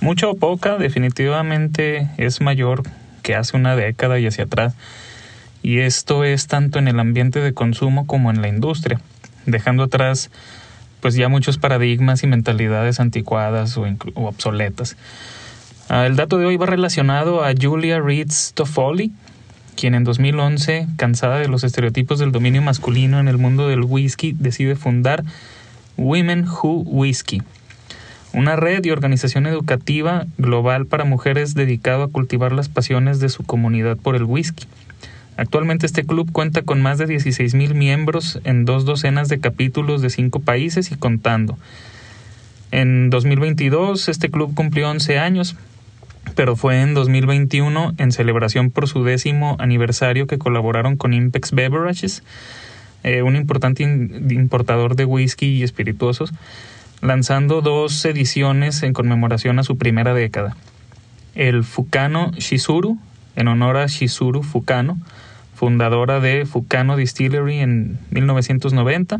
[0.00, 2.82] Mucha o poca, definitivamente es mayor
[3.22, 4.74] que hace una década y hacia atrás
[5.64, 9.00] y esto es tanto en el ambiente de consumo como en la industria,
[9.46, 10.30] dejando atrás
[11.00, 14.96] pues ya muchos paradigmas y mentalidades anticuadas o, obsoletas.
[15.88, 19.10] Ah, el dato de hoy va relacionado a Julia Reeds Toffoli,
[19.74, 24.34] quien en 2011, cansada de los estereotipos del dominio masculino en el mundo del whisky,
[24.38, 25.24] decide fundar
[25.96, 27.42] Women Who Whisky,
[28.34, 33.44] una red y organización educativa global para mujeres dedicado a cultivar las pasiones de su
[33.44, 34.66] comunidad por el whisky.
[35.36, 40.10] Actualmente este club cuenta con más de 16.000 miembros en dos docenas de capítulos de
[40.10, 41.58] cinco países y contando.
[42.70, 45.56] En 2022 este club cumplió 11 años,
[46.34, 52.22] pero fue en 2021, en celebración por su décimo aniversario, que colaboraron con Impex Beverages,
[53.02, 56.32] eh, un importante importador de whisky y espirituosos,
[57.02, 60.56] lanzando dos ediciones en conmemoración a su primera década.
[61.34, 62.98] El Fukano Shizuru,
[63.36, 64.98] en honor a Shizuru Fukano,
[65.54, 69.18] fundadora de Fukano Distillery en 1990,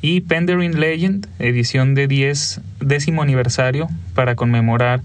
[0.00, 5.00] y Penderin Legend, edición de 10, décimo aniversario, para conmemorar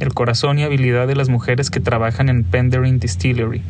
[0.00, 3.62] el corazón y habilidad de las mujeres que trabajan en Penderin Distillery.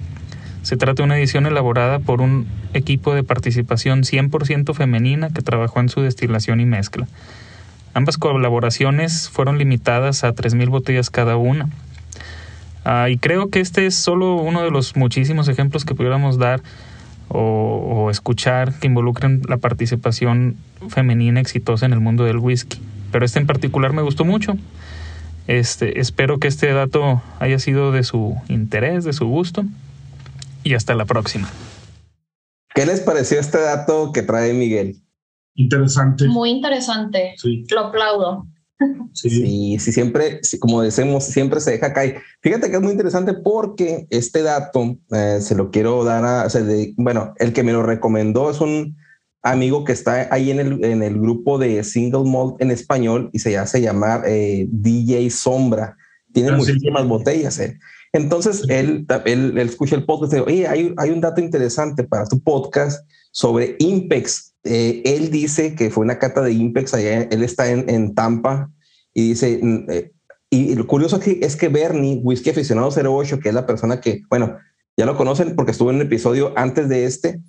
[0.62, 5.80] Se trata de una edición elaborada por un equipo de participación 100% femenina que trabajó
[5.80, 7.06] en su destilación y mezcla.
[7.92, 11.68] Ambas colaboraciones fueron limitadas a 3.000 botellas cada una,
[12.84, 16.62] Ah, y creo que este es solo uno de los muchísimos ejemplos que pudiéramos dar
[17.28, 20.56] o, escuchar que involucren la participación
[20.88, 22.80] femenina exitosa en el mundo del whisky.
[23.12, 24.56] Pero este en particular me gustó mucho.
[25.46, 29.64] Este, espero que este dato haya sido de su interés, de su gusto.
[30.64, 31.48] Y hasta la próxima.
[32.74, 34.96] ¿Qué les pareció este dato que trae Miguel?
[35.54, 36.26] Interesante.
[36.26, 37.34] Muy interesante.
[37.70, 38.46] Lo aplaudo.
[39.12, 42.22] Sí, sí, siempre, como decimos, siempre se deja caer.
[42.40, 46.48] Fíjate que es muy interesante porque este dato eh, se lo quiero dar a,
[46.96, 48.96] bueno, el que me lo recomendó es un
[49.42, 53.40] amigo que está ahí en el, en el grupo de Single Malt en español y
[53.40, 55.96] se hace llamar eh, DJ Sombra.
[56.32, 57.58] Tiene ah, muchísimas botellas.
[57.58, 57.78] Eh.
[58.12, 62.26] Entonces él, él, escucha el podcast y dice, oye, hay, hay un dato interesante para
[62.26, 67.42] tu podcast sobre Impex eh, él dice que fue una cata de Impex allá, él
[67.42, 68.70] está en, Tampa
[69.14, 70.12] y dice, mm, eh,
[70.50, 74.22] y lo curioso aquí es que Bernie, Whisky Aficionado 08, que es la persona que,
[74.28, 74.58] bueno,
[74.96, 77.40] ya lo conocen porque estuvo en un episodio antes de este,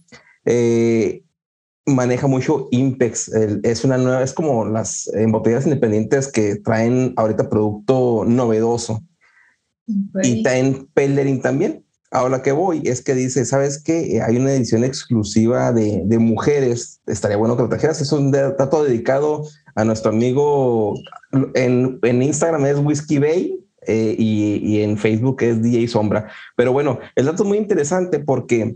[0.46, 1.24] eh,
[1.86, 3.30] maneja mucho Impex.
[3.64, 9.02] es una nueva, es como las botellas independientes que traen ahorita producto novedoso.
[10.24, 11.84] Y traen Peldering también.
[12.12, 14.22] Ahora que voy es que dice, ¿sabes qué?
[14.22, 17.02] Hay una edición exclusiva de, de mujeres.
[17.08, 18.02] Estaría bueno que lo trajeras.
[18.02, 19.46] Es un dato dedicado
[19.76, 20.94] a nuestro amigo
[21.54, 26.30] en, en Instagram es Whiskey Bay eh, y, y, en Facebook es DJ Sombra.
[26.56, 28.76] Pero bueno, el dato es muy interesante porque,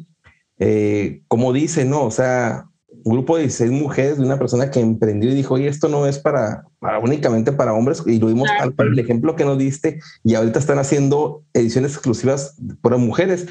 [0.59, 2.03] eh, como dice, ¿no?
[2.03, 2.69] O sea,
[3.05, 6.07] un grupo de 16 mujeres de una persona que emprendió y dijo, oye, esto no
[6.07, 8.01] es para, para únicamente para hombres.
[8.07, 12.57] Y lo vimos al, el ejemplo que nos diste y ahorita están haciendo ediciones exclusivas
[12.81, 13.45] para mujeres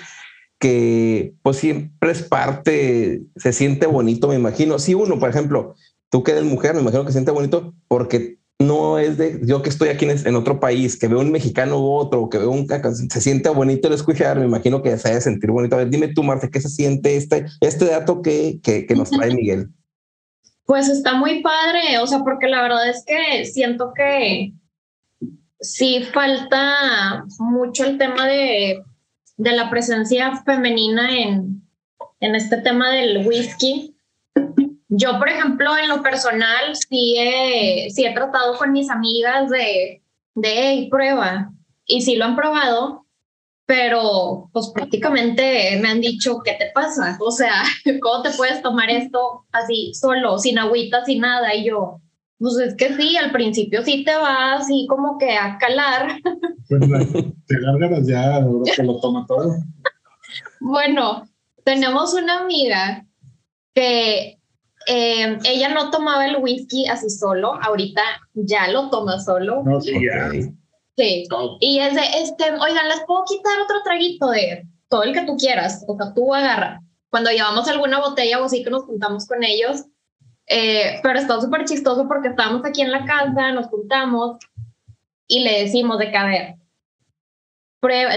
[0.59, 4.81] que pues siempre es parte, se siente bonito, me imagino.
[4.81, 5.77] Si uno, por ejemplo,
[6.11, 9.63] tú que eres mujer, me imagino que se siente bonito porque no es de yo
[9.63, 12.67] que estoy aquí en, otro país, que veo un mexicano u otro, que veo un
[12.69, 15.75] se siente bonito el escuchar, me imagino que se haya sentir bonito.
[15.75, 19.11] A ver, dime tú, Marta, ¿qué se siente este, este dato que, que, que nos
[19.11, 19.69] trae Miguel?
[20.67, 24.53] Pues está muy padre, o sea, porque la verdad es que siento que
[25.61, 28.83] sí falta mucho el tema de,
[29.37, 31.63] de la presencia femenina en,
[32.21, 33.94] en este tema del whisky
[34.89, 40.03] yo, por ejemplo, en lo personal, sí he, sí he tratado con mis amigas de,
[40.35, 41.51] de prueba,
[41.87, 43.07] y sí lo han probado,
[43.67, 47.17] pero pues prácticamente me han dicho, ¿qué te pasa?
[47.21, 47.63] O sea,
[48.03, 51.55] ¿cómo te puedes tomar esto así solo, sin agüita, sin nada?
[51.55, 52.01] Y yo,
[52.39, 56.19] pues es que sí, al principio sí te va así como que a calar.
[56.67, 56.81] Pues
[57.47, 58.41] te largas ya,
[58.75, 59.55] que lo toma todo.
[60.61, 61.29] Bueno,
[61.63, 63.05] tenemos una amiga
[63.75, 64.41] que
[64.87, 68.03] eh, ella no tomaba el whisky así solo, ahorita
[68.35, 69.63] ya lo toma solo.
[69.65, 69.95] No, sí,
[70.97, 71.27] Sí.
[71.61, 75.37] Y es de, este, oigan, les puedo quitar otro traguito de todo el que tú
[75.37, 76.81] quieras, o sea, tú agarra.
[77.11, 79.85] Cuando llevamos alguna botella o así que nos juntamos con ellos,
[80.47, 84.39] eh, pero está súper chistoso porque estábamos aquí en la casa, nos juntamos
[85.27, 86.55] y le decimos de que, a ver,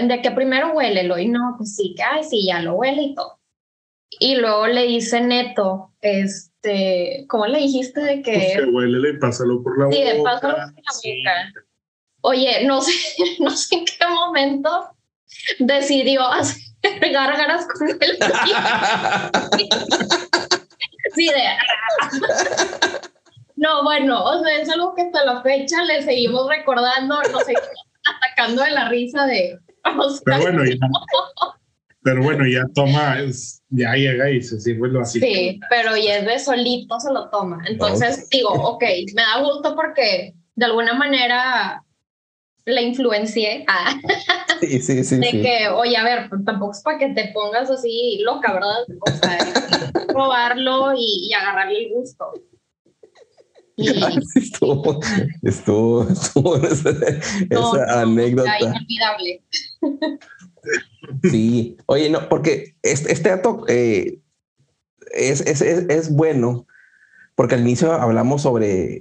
[0.06, 3.14] de que primero huélelo y no, pues sí, que, ay, sí, ya lo huele y
[3.14, 3.37] todo.
[4.10, 8.66] Y luego le dice Neto, este, ¿cómo le dijiste de que?
[8.72, 9.96] Pues y pásalo por la boca.
[9.96, 11.64] Sí, de pásalo por la boca.
[12.22, 12.92] Oye, no sé,
[13.40, 14.90] no sé en qué momento
[15.58, 16.62] decidió hacer
[17.12, 17.98] gárgaras con el
[21.14, 21.42] Sí, de...
[23.56, 27.68] No, bueno, o sea, es algo que hasta la fecha le seguimos recordando, nos seguimos
[28.04, 29.58] atacando de la risa de...
[30.24, 30.76] Pero bueno, ya,
[32.08, 33.18] pero bueno, ya toma,
[33.68, 35.20] ya llega y se sirve lo así.
[35.20, 37.62] Sí, pero ya es de solito se lo toma.
[37.68, 38.82] Entonces digo, ok,
[39.14, 41.84] me da gusto porque de alguna manera
[42.64, 43.66] la influencié.
[43.68, 43.94] Ah.
[44.60, 45.16] Sí, sí, sí.
[45.20, 48.86] De que, oye, a ver, tampoco es para que te pongas así loca, ¿verdad?
[49.00, 52.32] O sea, probarlo y, agarrarle el gusto.
[53.76, 53.88] Y...
[54.34, 54.98] estuvo,
[55.42, 56.90] estuvo, estuvo esa,
[57.50, 58.58] esa anécdota.
[58.60, 59.42] Inolvidable.
[61.22, 64.20] Sí, oye, no, porque este, este dato eh,
[65.12, 66.66] es, es, es, bueno,
[67.34, 68.98] porque al inicio hablamos sobre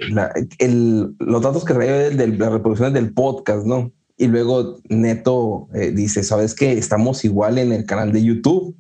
[0.59, 3.91] el, los datos que trae de, las reproducciones del podcast, ¿no?
[4.17, 6.73] Y luego Neto eh, dice, ¿sabes qué?
[6.73, 8.75] Estamos igual en el canal de YouTube,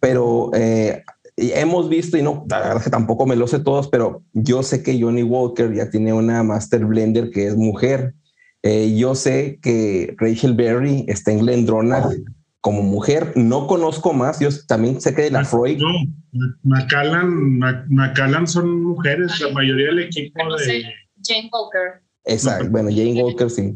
[0.00, 1.04] pero eh,
[1.36, 4.82] hemos visto, y no, la verdad que tampoco me lo sé todos, pero yo sé
[4.82, 8.14] que Johnny Walker ya tiene una Master Blender que es mujer.
[8.62, 12.12] Yo sé que Rachel Berry está en Glendronach
[12.60, 13.32] como mujer.
[13.36, 14.40] No conozco más.
[14.40, 15.78] Yo también sé que de la Freud.
[15.78, 20.84] No, Macallan, Macallan son mujeres, la mayoría del equipo de.
[21.22, 22.02] Jane Walker.
[22.24, 22.68] Exacto.
[22.70, 23.74] Bueno, Jane Walker sí.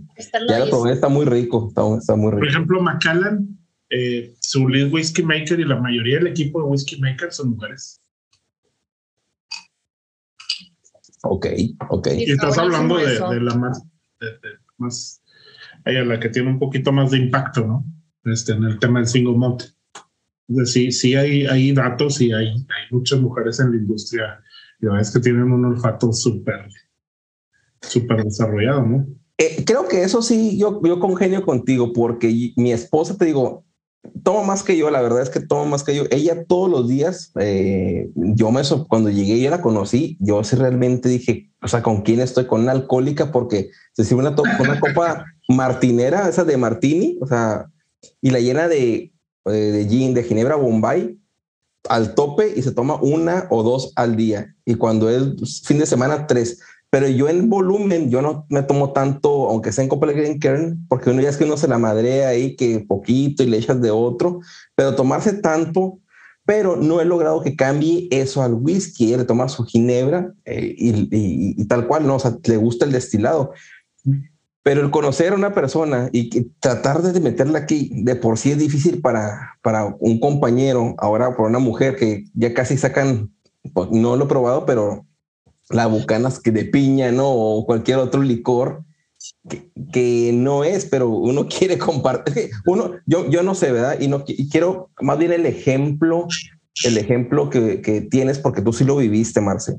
[0.49, 1.69] Ya lo probé, está muy rico.
[1.69, 2.41] Está, muy rico.
[2.41, 3.59] Por ejemplo, Macallan,
[3.91, 8.01] eh, su lead whisky maker y la mayoría del equipo de whisky maker son mujeres.
[11.23, 11.47] Ok,
[11.89, 12.09] ok.
[12.17, 13.83] Y estás hablando de, la más,
[14.21, 14.29] de,
[14.83, 15.23] más,
[15.85, 17.85] ella, la que tiene un poquito más de impacto, ¿no?
[18.25, 19.63] este, en el tema del single malt.
[20.65, 24.43] Sí, sí hay, hay datos y hay, hay muchas mujeres en la industria
[24.81, 26.69] y la verdad es que tienen un olfato súper,
[27.81, 29.07] súper desarrollado, ¿no?
[29.39, 33.65] Eh, creo que eso sí, yo, yo congenio contigo porque mi esposa, te digo,
[34.23, 36.05] toma más que yo, la verdad es que toma más que yo.
[36.11, 41.09] Ella todos los días, eh, yo me, cuando llegué y la conocí, yo sí realmente
[41.09, 42.47] dije, o sea, ¿con quién estoy?
[42.47, 47.67] Con una alcohólica porque se sirve una, una copa martinera, esa de martini, o sea,
[48.21, 49.13] y la llena de,
[49.47, 51.19] eh, de gin, de ginebra Bombay
[51.89, 54.55] al tope y se toma una o dos al día.
[54.65, 56.61] Y cuando es fin de semana, tres.
[56.91, 61.11] pero yo en volumen, yo no me tomo tanto, aunque sea en Copenhagen Kern, porque
[61.11, 63.91] uno ya es que uno se la madrea ahí, que poquito y le echas de
[63.91, 64.41] otro,
[64.75, 65.99] pero tomarse tanto,
[66.45, 71.65] pero no he logrado que cambie eso al whisky, le toma su ginebra eh, y,
[71.67, 73.53] tal cual, no, o sea, le gusta el destilado.
[74.65, 78.59] Pero el conocer a una persona y tratar de meterla aquí de por sí es
[78.59, 83.33] difícil para, para un compañero, ahora por una mujer que ya casi sacan,
[83.73, 85.07] pues, no lo he probado, pero
[85.69, 87.29] la bucanas que de piña, ¿no?
[87.29, 88.85] O cualquier otro licor
[89.93, 92.51] que, no es, pero uno quiere compartir.
[92.67, 94.01] Uno, yo, yo no sé, ¿verdad?
[94.01, 96.27] Y no quiero más bien el ejemplo,
[96.85, 99.77] el ejemplo que, que, tienes, porque tú sí lo viviste, Marce.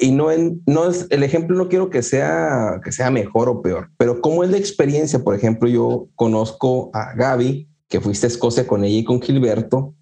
[0.00, 3.62] Y no, en, no es el ejemplo, no quiero que sea, que sea mejor o
[3.62, 8.28] peor, pero como es la experiencia, por ejemplo, yo conozco a Gaby, que fuiste a
[8.28, 9.94] Escocia con ella y con Gilberto,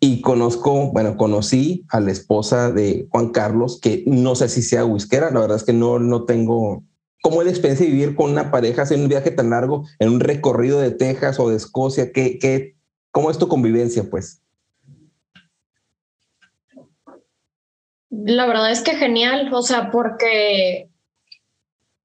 [0.00, 4.86] y conozco, bueno, conocí a la esposa de Juan Carlos, que no sé si sea
[4.86, 6.82] whiskera, la verdad es que no, no tengo...
[7.22, 10.08] ¿Cómo es la experiencia de vivir con una pareja en un viaje tan largo, en
[10.08, 12.12] un recorrido de Texas o de Escocia?
[12.12, 12.76] ¿Qué, qué,
[13.10, 14.42] ¿Cómo es tu convivencia, pues?
[18.10, 20.88] La verdad es que genial, o sea, porque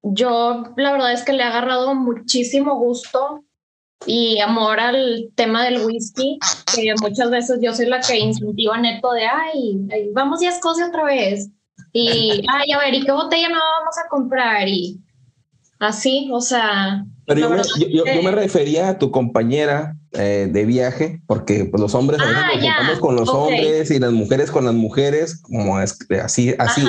[0.02, 3.44] yo la verdad es que le he agarrado muchísimo gusto
[4.06, 6.38] y amor al tema del whisky,
[6.74, 10.88] que muchas veces yo soy la que incentiva neto de, ay, vamos ya a Escocia
[10.88, 11.48] otra vez.
[11.92, 14.68] Y, ay, a ver, ¿y qué botella no vamos a comprar?
[14.68, 15.00] Y
[15.78, 17.04] así, o sea...
[17.26, 17.62] Pero yo me,
[17.92, 23.00] yo, me, refería a tu compañera eh, de viaje, porque pues, los hombres ah, nos
[23.00, 26.82] con los hombres y las mujeres con las mujeres, como es, así, así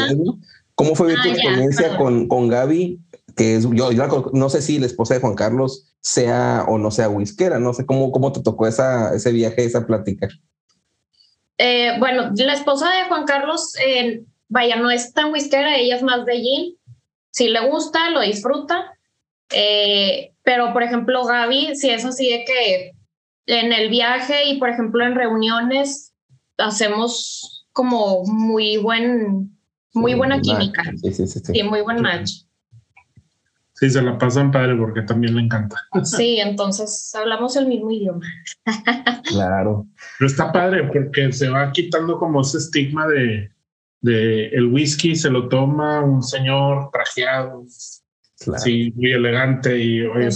[0.78, 3.00] ¿Cómo fue ah, tu experiencia con, con Gaby?
[3.36, 6.91] Que es, yo, yo no sé si la esposa de Juan Carlos sea o no
[6.91, 7.58] sea whiskera.
[7.58, 10.28] No sé cómo, cómo te tocó esa, ese viaje, esa plática.
[11.58, 16.04] Eh, bueno, la esposa de Juan Carlos, eh, vaya, no es tan whiskera, ella es
[16.04, 16.76] más de gin.
[17.31, 18.93] Si le gusta, lo disfruta.
[19.49, 22.91] Eh, pero, por ejemplo, Gaby, si es así de que
[23.47, 26.13] en el viaje y, por ejemplo, en reuniones,
[26.57, 29.57] hacemos como muy buen,
[29.93, 30.83] muy buena química.
[31.01, 32.31] Sí, sí, sí, sí, muy buen match.
[33.73, 35.77] Sí, se la pasan padre porque también le encanta.
[36.03, 38.25] Sí, entonces hablamos el mismo idioma.
[39.23, 39.85] Claro.
[40.17, 43.51] Pero está padre porque se va quitando como ese estigma de,
[44.01, 47.65] de el whisky se lo toma un señor trajeado,
[48.57, 50.29] sí, muy elegante y oye,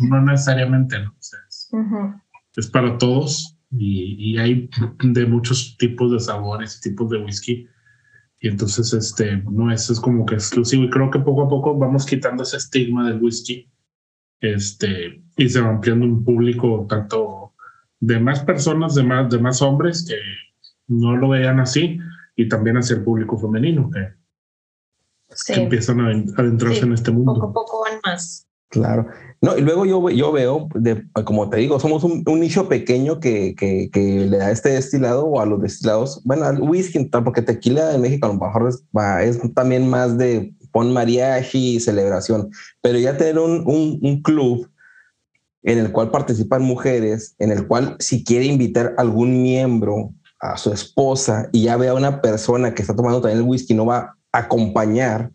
[0.00, 1.14] no, necesariamente, ¿no?
[2.56, 4.70] es, para todos y, y hay
[5.02, 7.68] de muchos tipos de sabores y tipos de whisky
[8.40, 10.84] y entonces, este, no, es como que exclusivo.
[10.84, 13.70] Y creo que poco a poco vamos quitando ese estigma del whisky.
[14.40, 17.54] Este, y se va ampliando un público tanto
[18.00, 20.16] de más personas, de más, de más hombres que
[20.86, 21.98] no lo vean así,
[22.36, 24.14] y también hacia el público femenino que,
[25.54, 27.34] empiezan a adentrarse en este mundo.
[27.34, 28.46] Poco a poco van más.
[28.68, 29.06] Claro.
[29.40, 33.54] No, y luego yo, yo veo, de, como te digo, somos un, nicho pequeño que,
[33.54, 37.94] que, que, le da este destilado o a los destilados, bueno, al whisky, porque tequila
[37.94, 38.84] en México a lo mejor es,
[39.22, 42.50] es también más de pon mariachi y celebración,
[42.82, 44.68] pero ya tener un, un, un, club
[45.62, 50.72] en el cual participan mujeres, en el cual si quiere invitar algún miembro a su
[50.72, 54.16] esposa y ya vea a una persona que está tomando también el whisky, no va
[54.32, 55.30] a acompañar,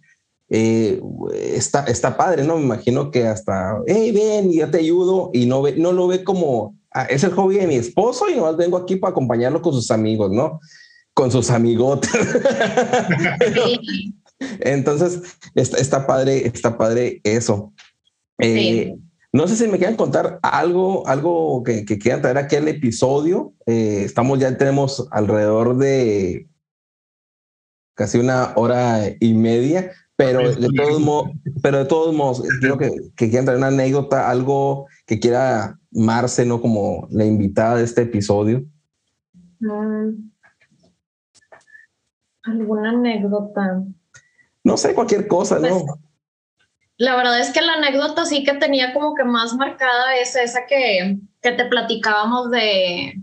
[0.49, 1.01] eh,
[1.33, 2.57] está, está padre, ¿no?
[2.57, 6.23] Me imagino que hasta, hey, ven, ya te ayudo, y no, ve, no lo ve
[6.23, 9.73] como, ah, es el hobby de mi esposo y nomás vengo aquí para acompañarlo con
[9.73, 10.59] sus amigos, ¿no?
[11.13, 12.11] Con sus amigotes.
[14.59, 15.21] Entonces,
[15.55, 17.73] está, está, padre, está padre eso.
[18.39, 18.95] Eh,
[19.33, 23.53] no sé si me quieran contar algo, algo que, que quieran traer aquí al episodio.
[23.65, 26.49] Eh, estamos ya tenemos alrededor de
[27.95, 29.91] casi una hora y media.
[30.17, 31.31] Pero de todos modos,
[31.63, 36.45] pero de todos modos, creo que, que quieran traer una anécdota, algo que quiera Marce,
[36.45, 36.61] ¿no?
[36.61, 38.63] Como la invitada de este episodio.
[39.59, 40.29] Mm.
[42.43, 43.84] ¿Alguna anécdota?
[44.63, 45.69] No sé, cualquier cosa, ¿no?
[45.69, 45.86] Pues,
[47.02, 50.68] la verdad es que la anécdota sí que tenía como que más marcada es esa
[50.68, 53.16] que, que te platicábamos de,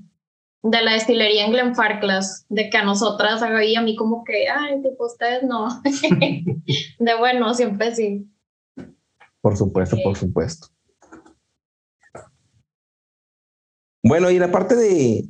[0.64, 4.82] de la destilería en Glenfarclas, de que a nosotras y a mí como que, ay,
[4.82, 5.80] tipo ustedes no.
[6.98, 8.28] de bueno, siempre sí.
[9.40, 10.66] Por supuesto, por supuesto.
[14.02, 15.24] Bueno, y la parte de,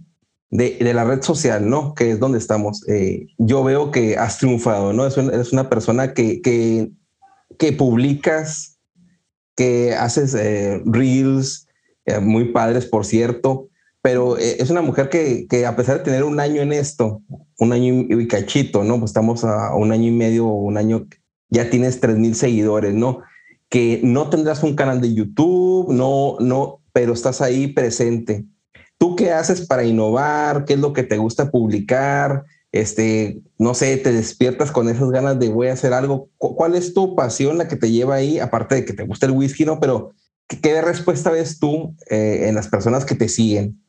[0.48, 1.94] de, la red social, ¿no?
[1.94, 2.88] Que es donde estamos.
[2.88, 5.06] Eh, yo veo que has triunfado, ¿no?
[5.06, 6.90] Es una, una persona que, que,
[7.58, 8.78] que, publicas,
[9.56, 11.68] que haces eh, reels,
[12.06, 13.68] eh, muy padres, por cierto,
[14.00, 17.22] pero eh, es una mujer que, que, a pesar de tener un año en esto,
[17.58, 18.98] un año y cachito, ¿no?
[18.98, 21.06] Pues estamos a un año y medio o un año,
[21.50, 23.20] ya tienes tres mil seguidores, ¿no?
[23.68, 28.46] Que no tendrás un canal de YouTube, no, no, pero estás ahí presente.
[28.96, 30.64] ¿Tú qué haces para innovar?
[30.64, 32.44] ¿Qué es lo que te gusta publicar?
[32.70, 36.28] Este, no sé, te despiertas con esas ganas de voy a hacer algo.
[36.36, 38.38] ¿Cuál es tu pasión la que te lleva ahí?
[38.38, 39.80] Aparte de que te gusta el whisky, ¿no?
[39.80, 40.12] Pero
[40.46, 43.82] ¿qué, respuesta ves tú eh, en las personas que te siguen?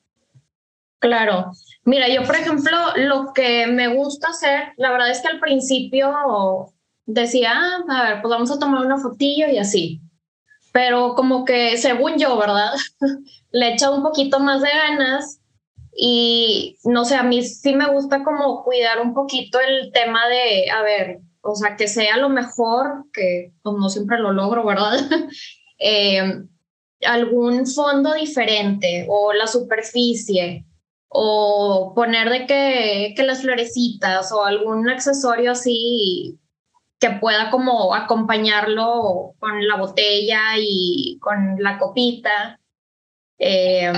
[0.99, 1.51] Claro.
[1.85, 6.73] Mira, yo, por ejemplo, lo que me gusta hacer, la verdad es que al principio
[7.05, 10.01] decía, ah, a ver, pues vamos a tomar una fotillo y así.
[10.71, 12.73] Pero como que, según yo, ¿verdad?
[13.51, 15.38] Le echa un poquito más de ganas
[15.95, 20.69] y no sé, a mí sí me gusta como cuidar un poquito el tema de,
[20.69, 24.99] a ver, o sea, que sea lo mejor, que pues no siempre lo logro, ¿verdad?
[25.79, 26.41] eh,
[27.01, 30.65] algún fondo diferente o la superficie
[31.07, 36.39] o poner de que, que las florecitas o algún accesorio así
[36.99, 42.59] que pueda como acompañarlo con la botella y con la copita.
[43.37, 43.93] Eh,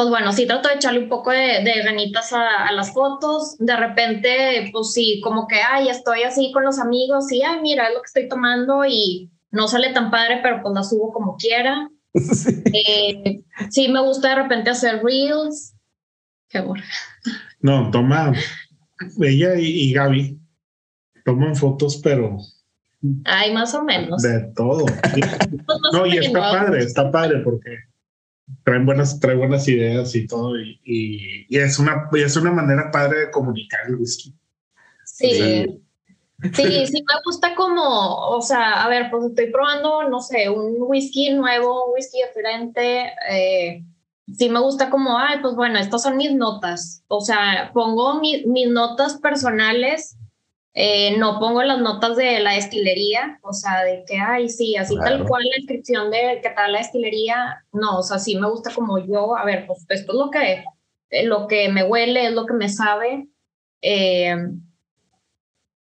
[0.00, 3.58] pues bueno, sí trato de echarle un poco de, de ganitas a, las fotos.
[3.58, 7.86] De repente, pues sí, como que, ay, estoy así con los amigos y, ay, mira,
[7.86, 11.36] es lo que estoy tomando y no sale tan padre, pero pues la subo como
[11.36, 11.90] quiera.
[12.14, 15.74] Sí, eh, sí me gusta de repente hacer reels.
[16.48, 16.82] Qué bueno.
[17.60, 18.32] No, toma,
[19.20, 20.40] ella y, Gaby
[21.26, 22.38] toman fotos, pero...
[23.26, 24.22] Ay, más o menos.
[24.22, 24.86] De todo.
[25.66, 27.89] Pues no, y está padre, está padre porque
[28.64, 33.20] traen buenas, trae buenas ideas y todo, y, y, es, una, es una manera padre
[33.20, 34.34] de comunicar el whisky.
[35.04, 35.30] Sí.
[35.30, 35.82] sí.
[36.54, 41.34] Sí, me gusta como, o sea, a ver, pues estoy probando, no sé, un whisky
[41.34, 43.84] nuevo, un whisky diferente, eh,
[44.36, 47.04] sí me gusta como, ay, pues bueno, estas son mis notas.
[47.08, 50.16] O sea, pongo mis notas personales,
[50.72, 54.96] eh, no pongo las notas de la destilería, o sea, de que, ay, sí, así
[54.96, 57.64] tal cual la descripción de qué tal la destilería.
[57.72, 60.64] No, o sea, sí me gusta como yo, a ver, pues esto es lo que,
[61.10, 63.28] eh, lo que me huele, es lo que me sabe.
[63.82, 64.36] Eh,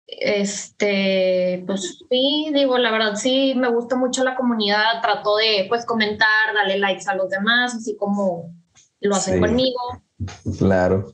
[0.07, 5.85] este, pues sí, digo, la verdad sí, me gusta mucho la comunidad, trato de pues
[5.85, 8.55] comentar, darle likes a los demás, así como
[9.01, 9.79] lo hacen conmigo.
[10.59, 11.13] Claro.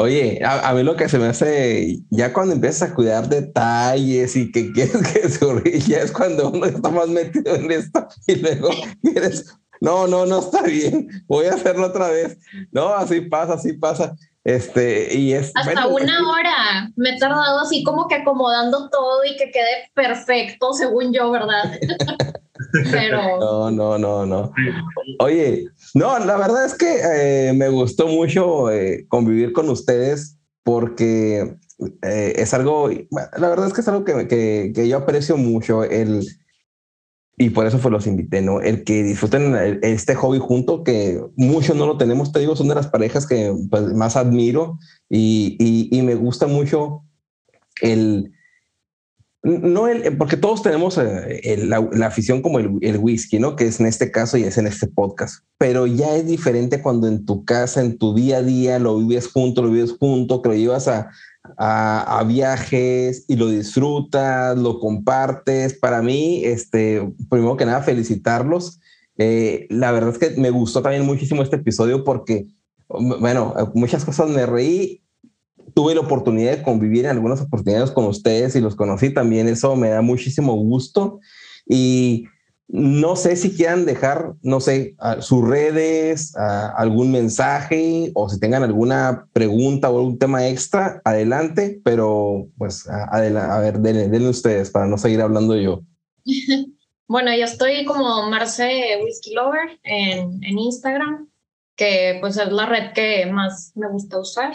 [0.00, 4.52] Oye, a, mí lo que se me hace, ya cuando empiezas a cuidar detalles y
[4.52, 8.70] que quieres que se ya es cuando uno está más metido en esto y luego
[9.02, 12.38] quieres, no, no, no está bien, voy a hacerlo otra vez.
[12.70, 14.14] No, así pasa, así pasa.
[14.44, 15.50] Este, y es.
[15.56, 16.92] Hasta una hora.
[16.94, 21.72] Me he tardado así como que acomodando todo y que quede perfecto, según yo, ¿verdad?
[22.72, 23.18] Pero.
[23.38, 24.52] No, no, no, no.
[25.20, 26.98] Oye, no, la verdad es que
[27.48, 31.56] eh, me gustó mucho eh, convivir con ustedes porque
[32.02, 35.84] eh, es algo, la verdad es que es algo que, que, que yo aprecio mucho,
[35.84, 36.26] el,
[37.38, 38.60] y por eso fue los invité, ¿no?
[38.60, 42.74] El que disfruten este hobby junto, que muchos no lo tenemos, te digo, son de
[42.74, 45.56] las parejas que pues, más admiro y,
[45.90, 47.04] y, me gusta mucho
[47.80, 48.32] el,
[49.42, 53.54] no el, porque todos tenemos eh, la, afición como el, whisky, ¿no?
[53.54, 57.06] Que es en este caso y es en este podcast, pero ya es diferente cuando
[57.06, 60.48] en tu casa, en tu día a día, lo vives junto, lo vives junto, que
[60.48, 61.10] lo llevas a,
[62.26, 65.74] viajes y lo disfrutas, lo compartes.
[65.74, 68.80] Para mí, este, primero que nada, felicitarlos.
[69.16, 72.46] Eh, la verdad es que me gustó también muchísimo este episodio porque,
[72.88, 75.02] bueno, muchas cosas me reí.
[75.78, 79.46] Tuve la oportunidad de convivir en algunas oportunidades con ustedes y los conocí también.
[79.46, 81.20] Eso me da muchísimo gusto.
[81.68, 82.24] Y
[82.66, 89.28] no sé si quieran dejar, no sé, sus redes, algún mensaje o si tengan alguna
[89.32, 93.20] pregunta o algún tema extra, adelante, pero pues a,
[93.60, 95.82] ver, denle, ustedes para no seguir hablando yo.
[97.06, 101.30] Bueno, yo estoy como Marce Whiskey Lover en, en Instagram,
[101.76, 104.52] que pues es la red que más me gusta usar.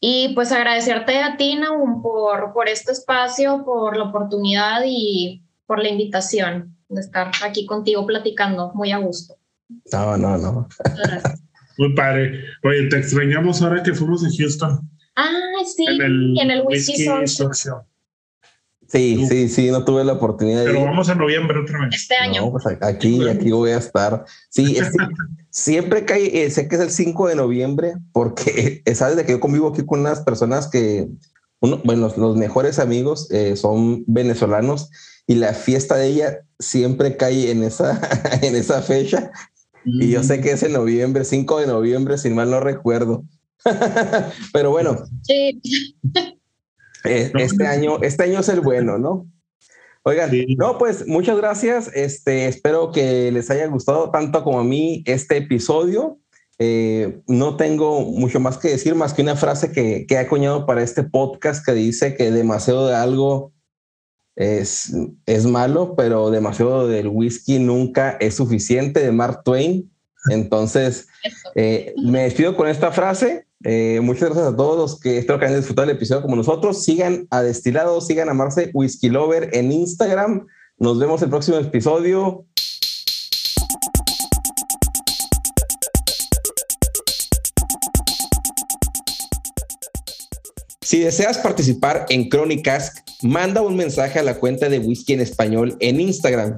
[0.00, 5.82] Y pues agradecerte a ti, Naum, por, por este espacio, por la oportunidad y por
[5.82, 9.34] la invitación de estar aquí contigo platicando, muy a gusto.
[9.92, 10.68] No, no, no.
[11.78, 12.44] Muy padre.
[12.64, 14.80] Oye, te extrañamos ahora que fuimos a Houston.
[15.14, 17.06] Ah, sí, en el, en el Whisky,
[18.88, 20.64] Sí, sí, sí, no tuve la oportunidad.
[20.64, 21.94] Pero vamos a noviembre otra vez.
[21.94, 22.50] Este año.
[22.50, 24.24] pues aquí, aquí voy a estar.
[24.48, 24.78] Sí,
[25.50, 29.40] siempre cae, eh, sé que es el 5 de noviembre, porque sabes de que yo
[29.40, 31.06] convivo aquí con unas personas que,
[31.60, 34.90] uno, bueno, los mejores amigos eh, son venezolanos
[35.26, 38.00] y la fiesta de ella siempre cae en esa,
[38.40, 39.30] en esa fecha.
[39.84, 43.24] Y yo sé que es en noviembre, 5 de noviembre, sin mal no recuerdo.
[44.52, 45.04] Pero bueno.
[45.22, 45.60] Sí.
[47.08, 49.26] Eh, este año, este año es el bueno, ¿no?
[50.04, 51.90] Oigan, no, pues muchas gracias.
[51.94, 56.18] Este, espero que les haya gustado tanto como a mí este episodio.
[56.58, 60.66] Eh, no tengo mucho más que decir, más que una frase que, que he acuñado
[60.66, 63.52] para este podcast que dice que demasiado de algo
[64.38, 64.92] es,
[65.26, 69.90] es malo, pero demasiado del whisky nunca es suficiente, de Mark Twain.
[70.30, 71.08] Entonces,
[71.56, 73.47] eh, me despido con esta frase.
[73.64, 76.84] Eh, muchas gracias a todos los que espero que hayan disfrutado el episodio como nosotros.
[76.84, 80.46] Sigan a Destilado, sigan a Marce Whisky Lover en Instagram.
[80.78, 82.44] Nos vemos el próximo episodio.
[90.80, 95.76] Si deseas participar en Crónicas, manda un mensaje a la cuenta de Whisky en Español
[95.80, 96.56] en Instagram.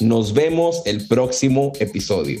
[0.00, 2.40] Nos vemos el próximo episodio.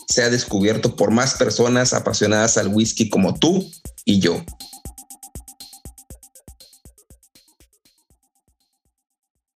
[0.11, 3.71] sea descubierto por más personas apasionadas al whisky como tú
[4.05, 4.43] y yo.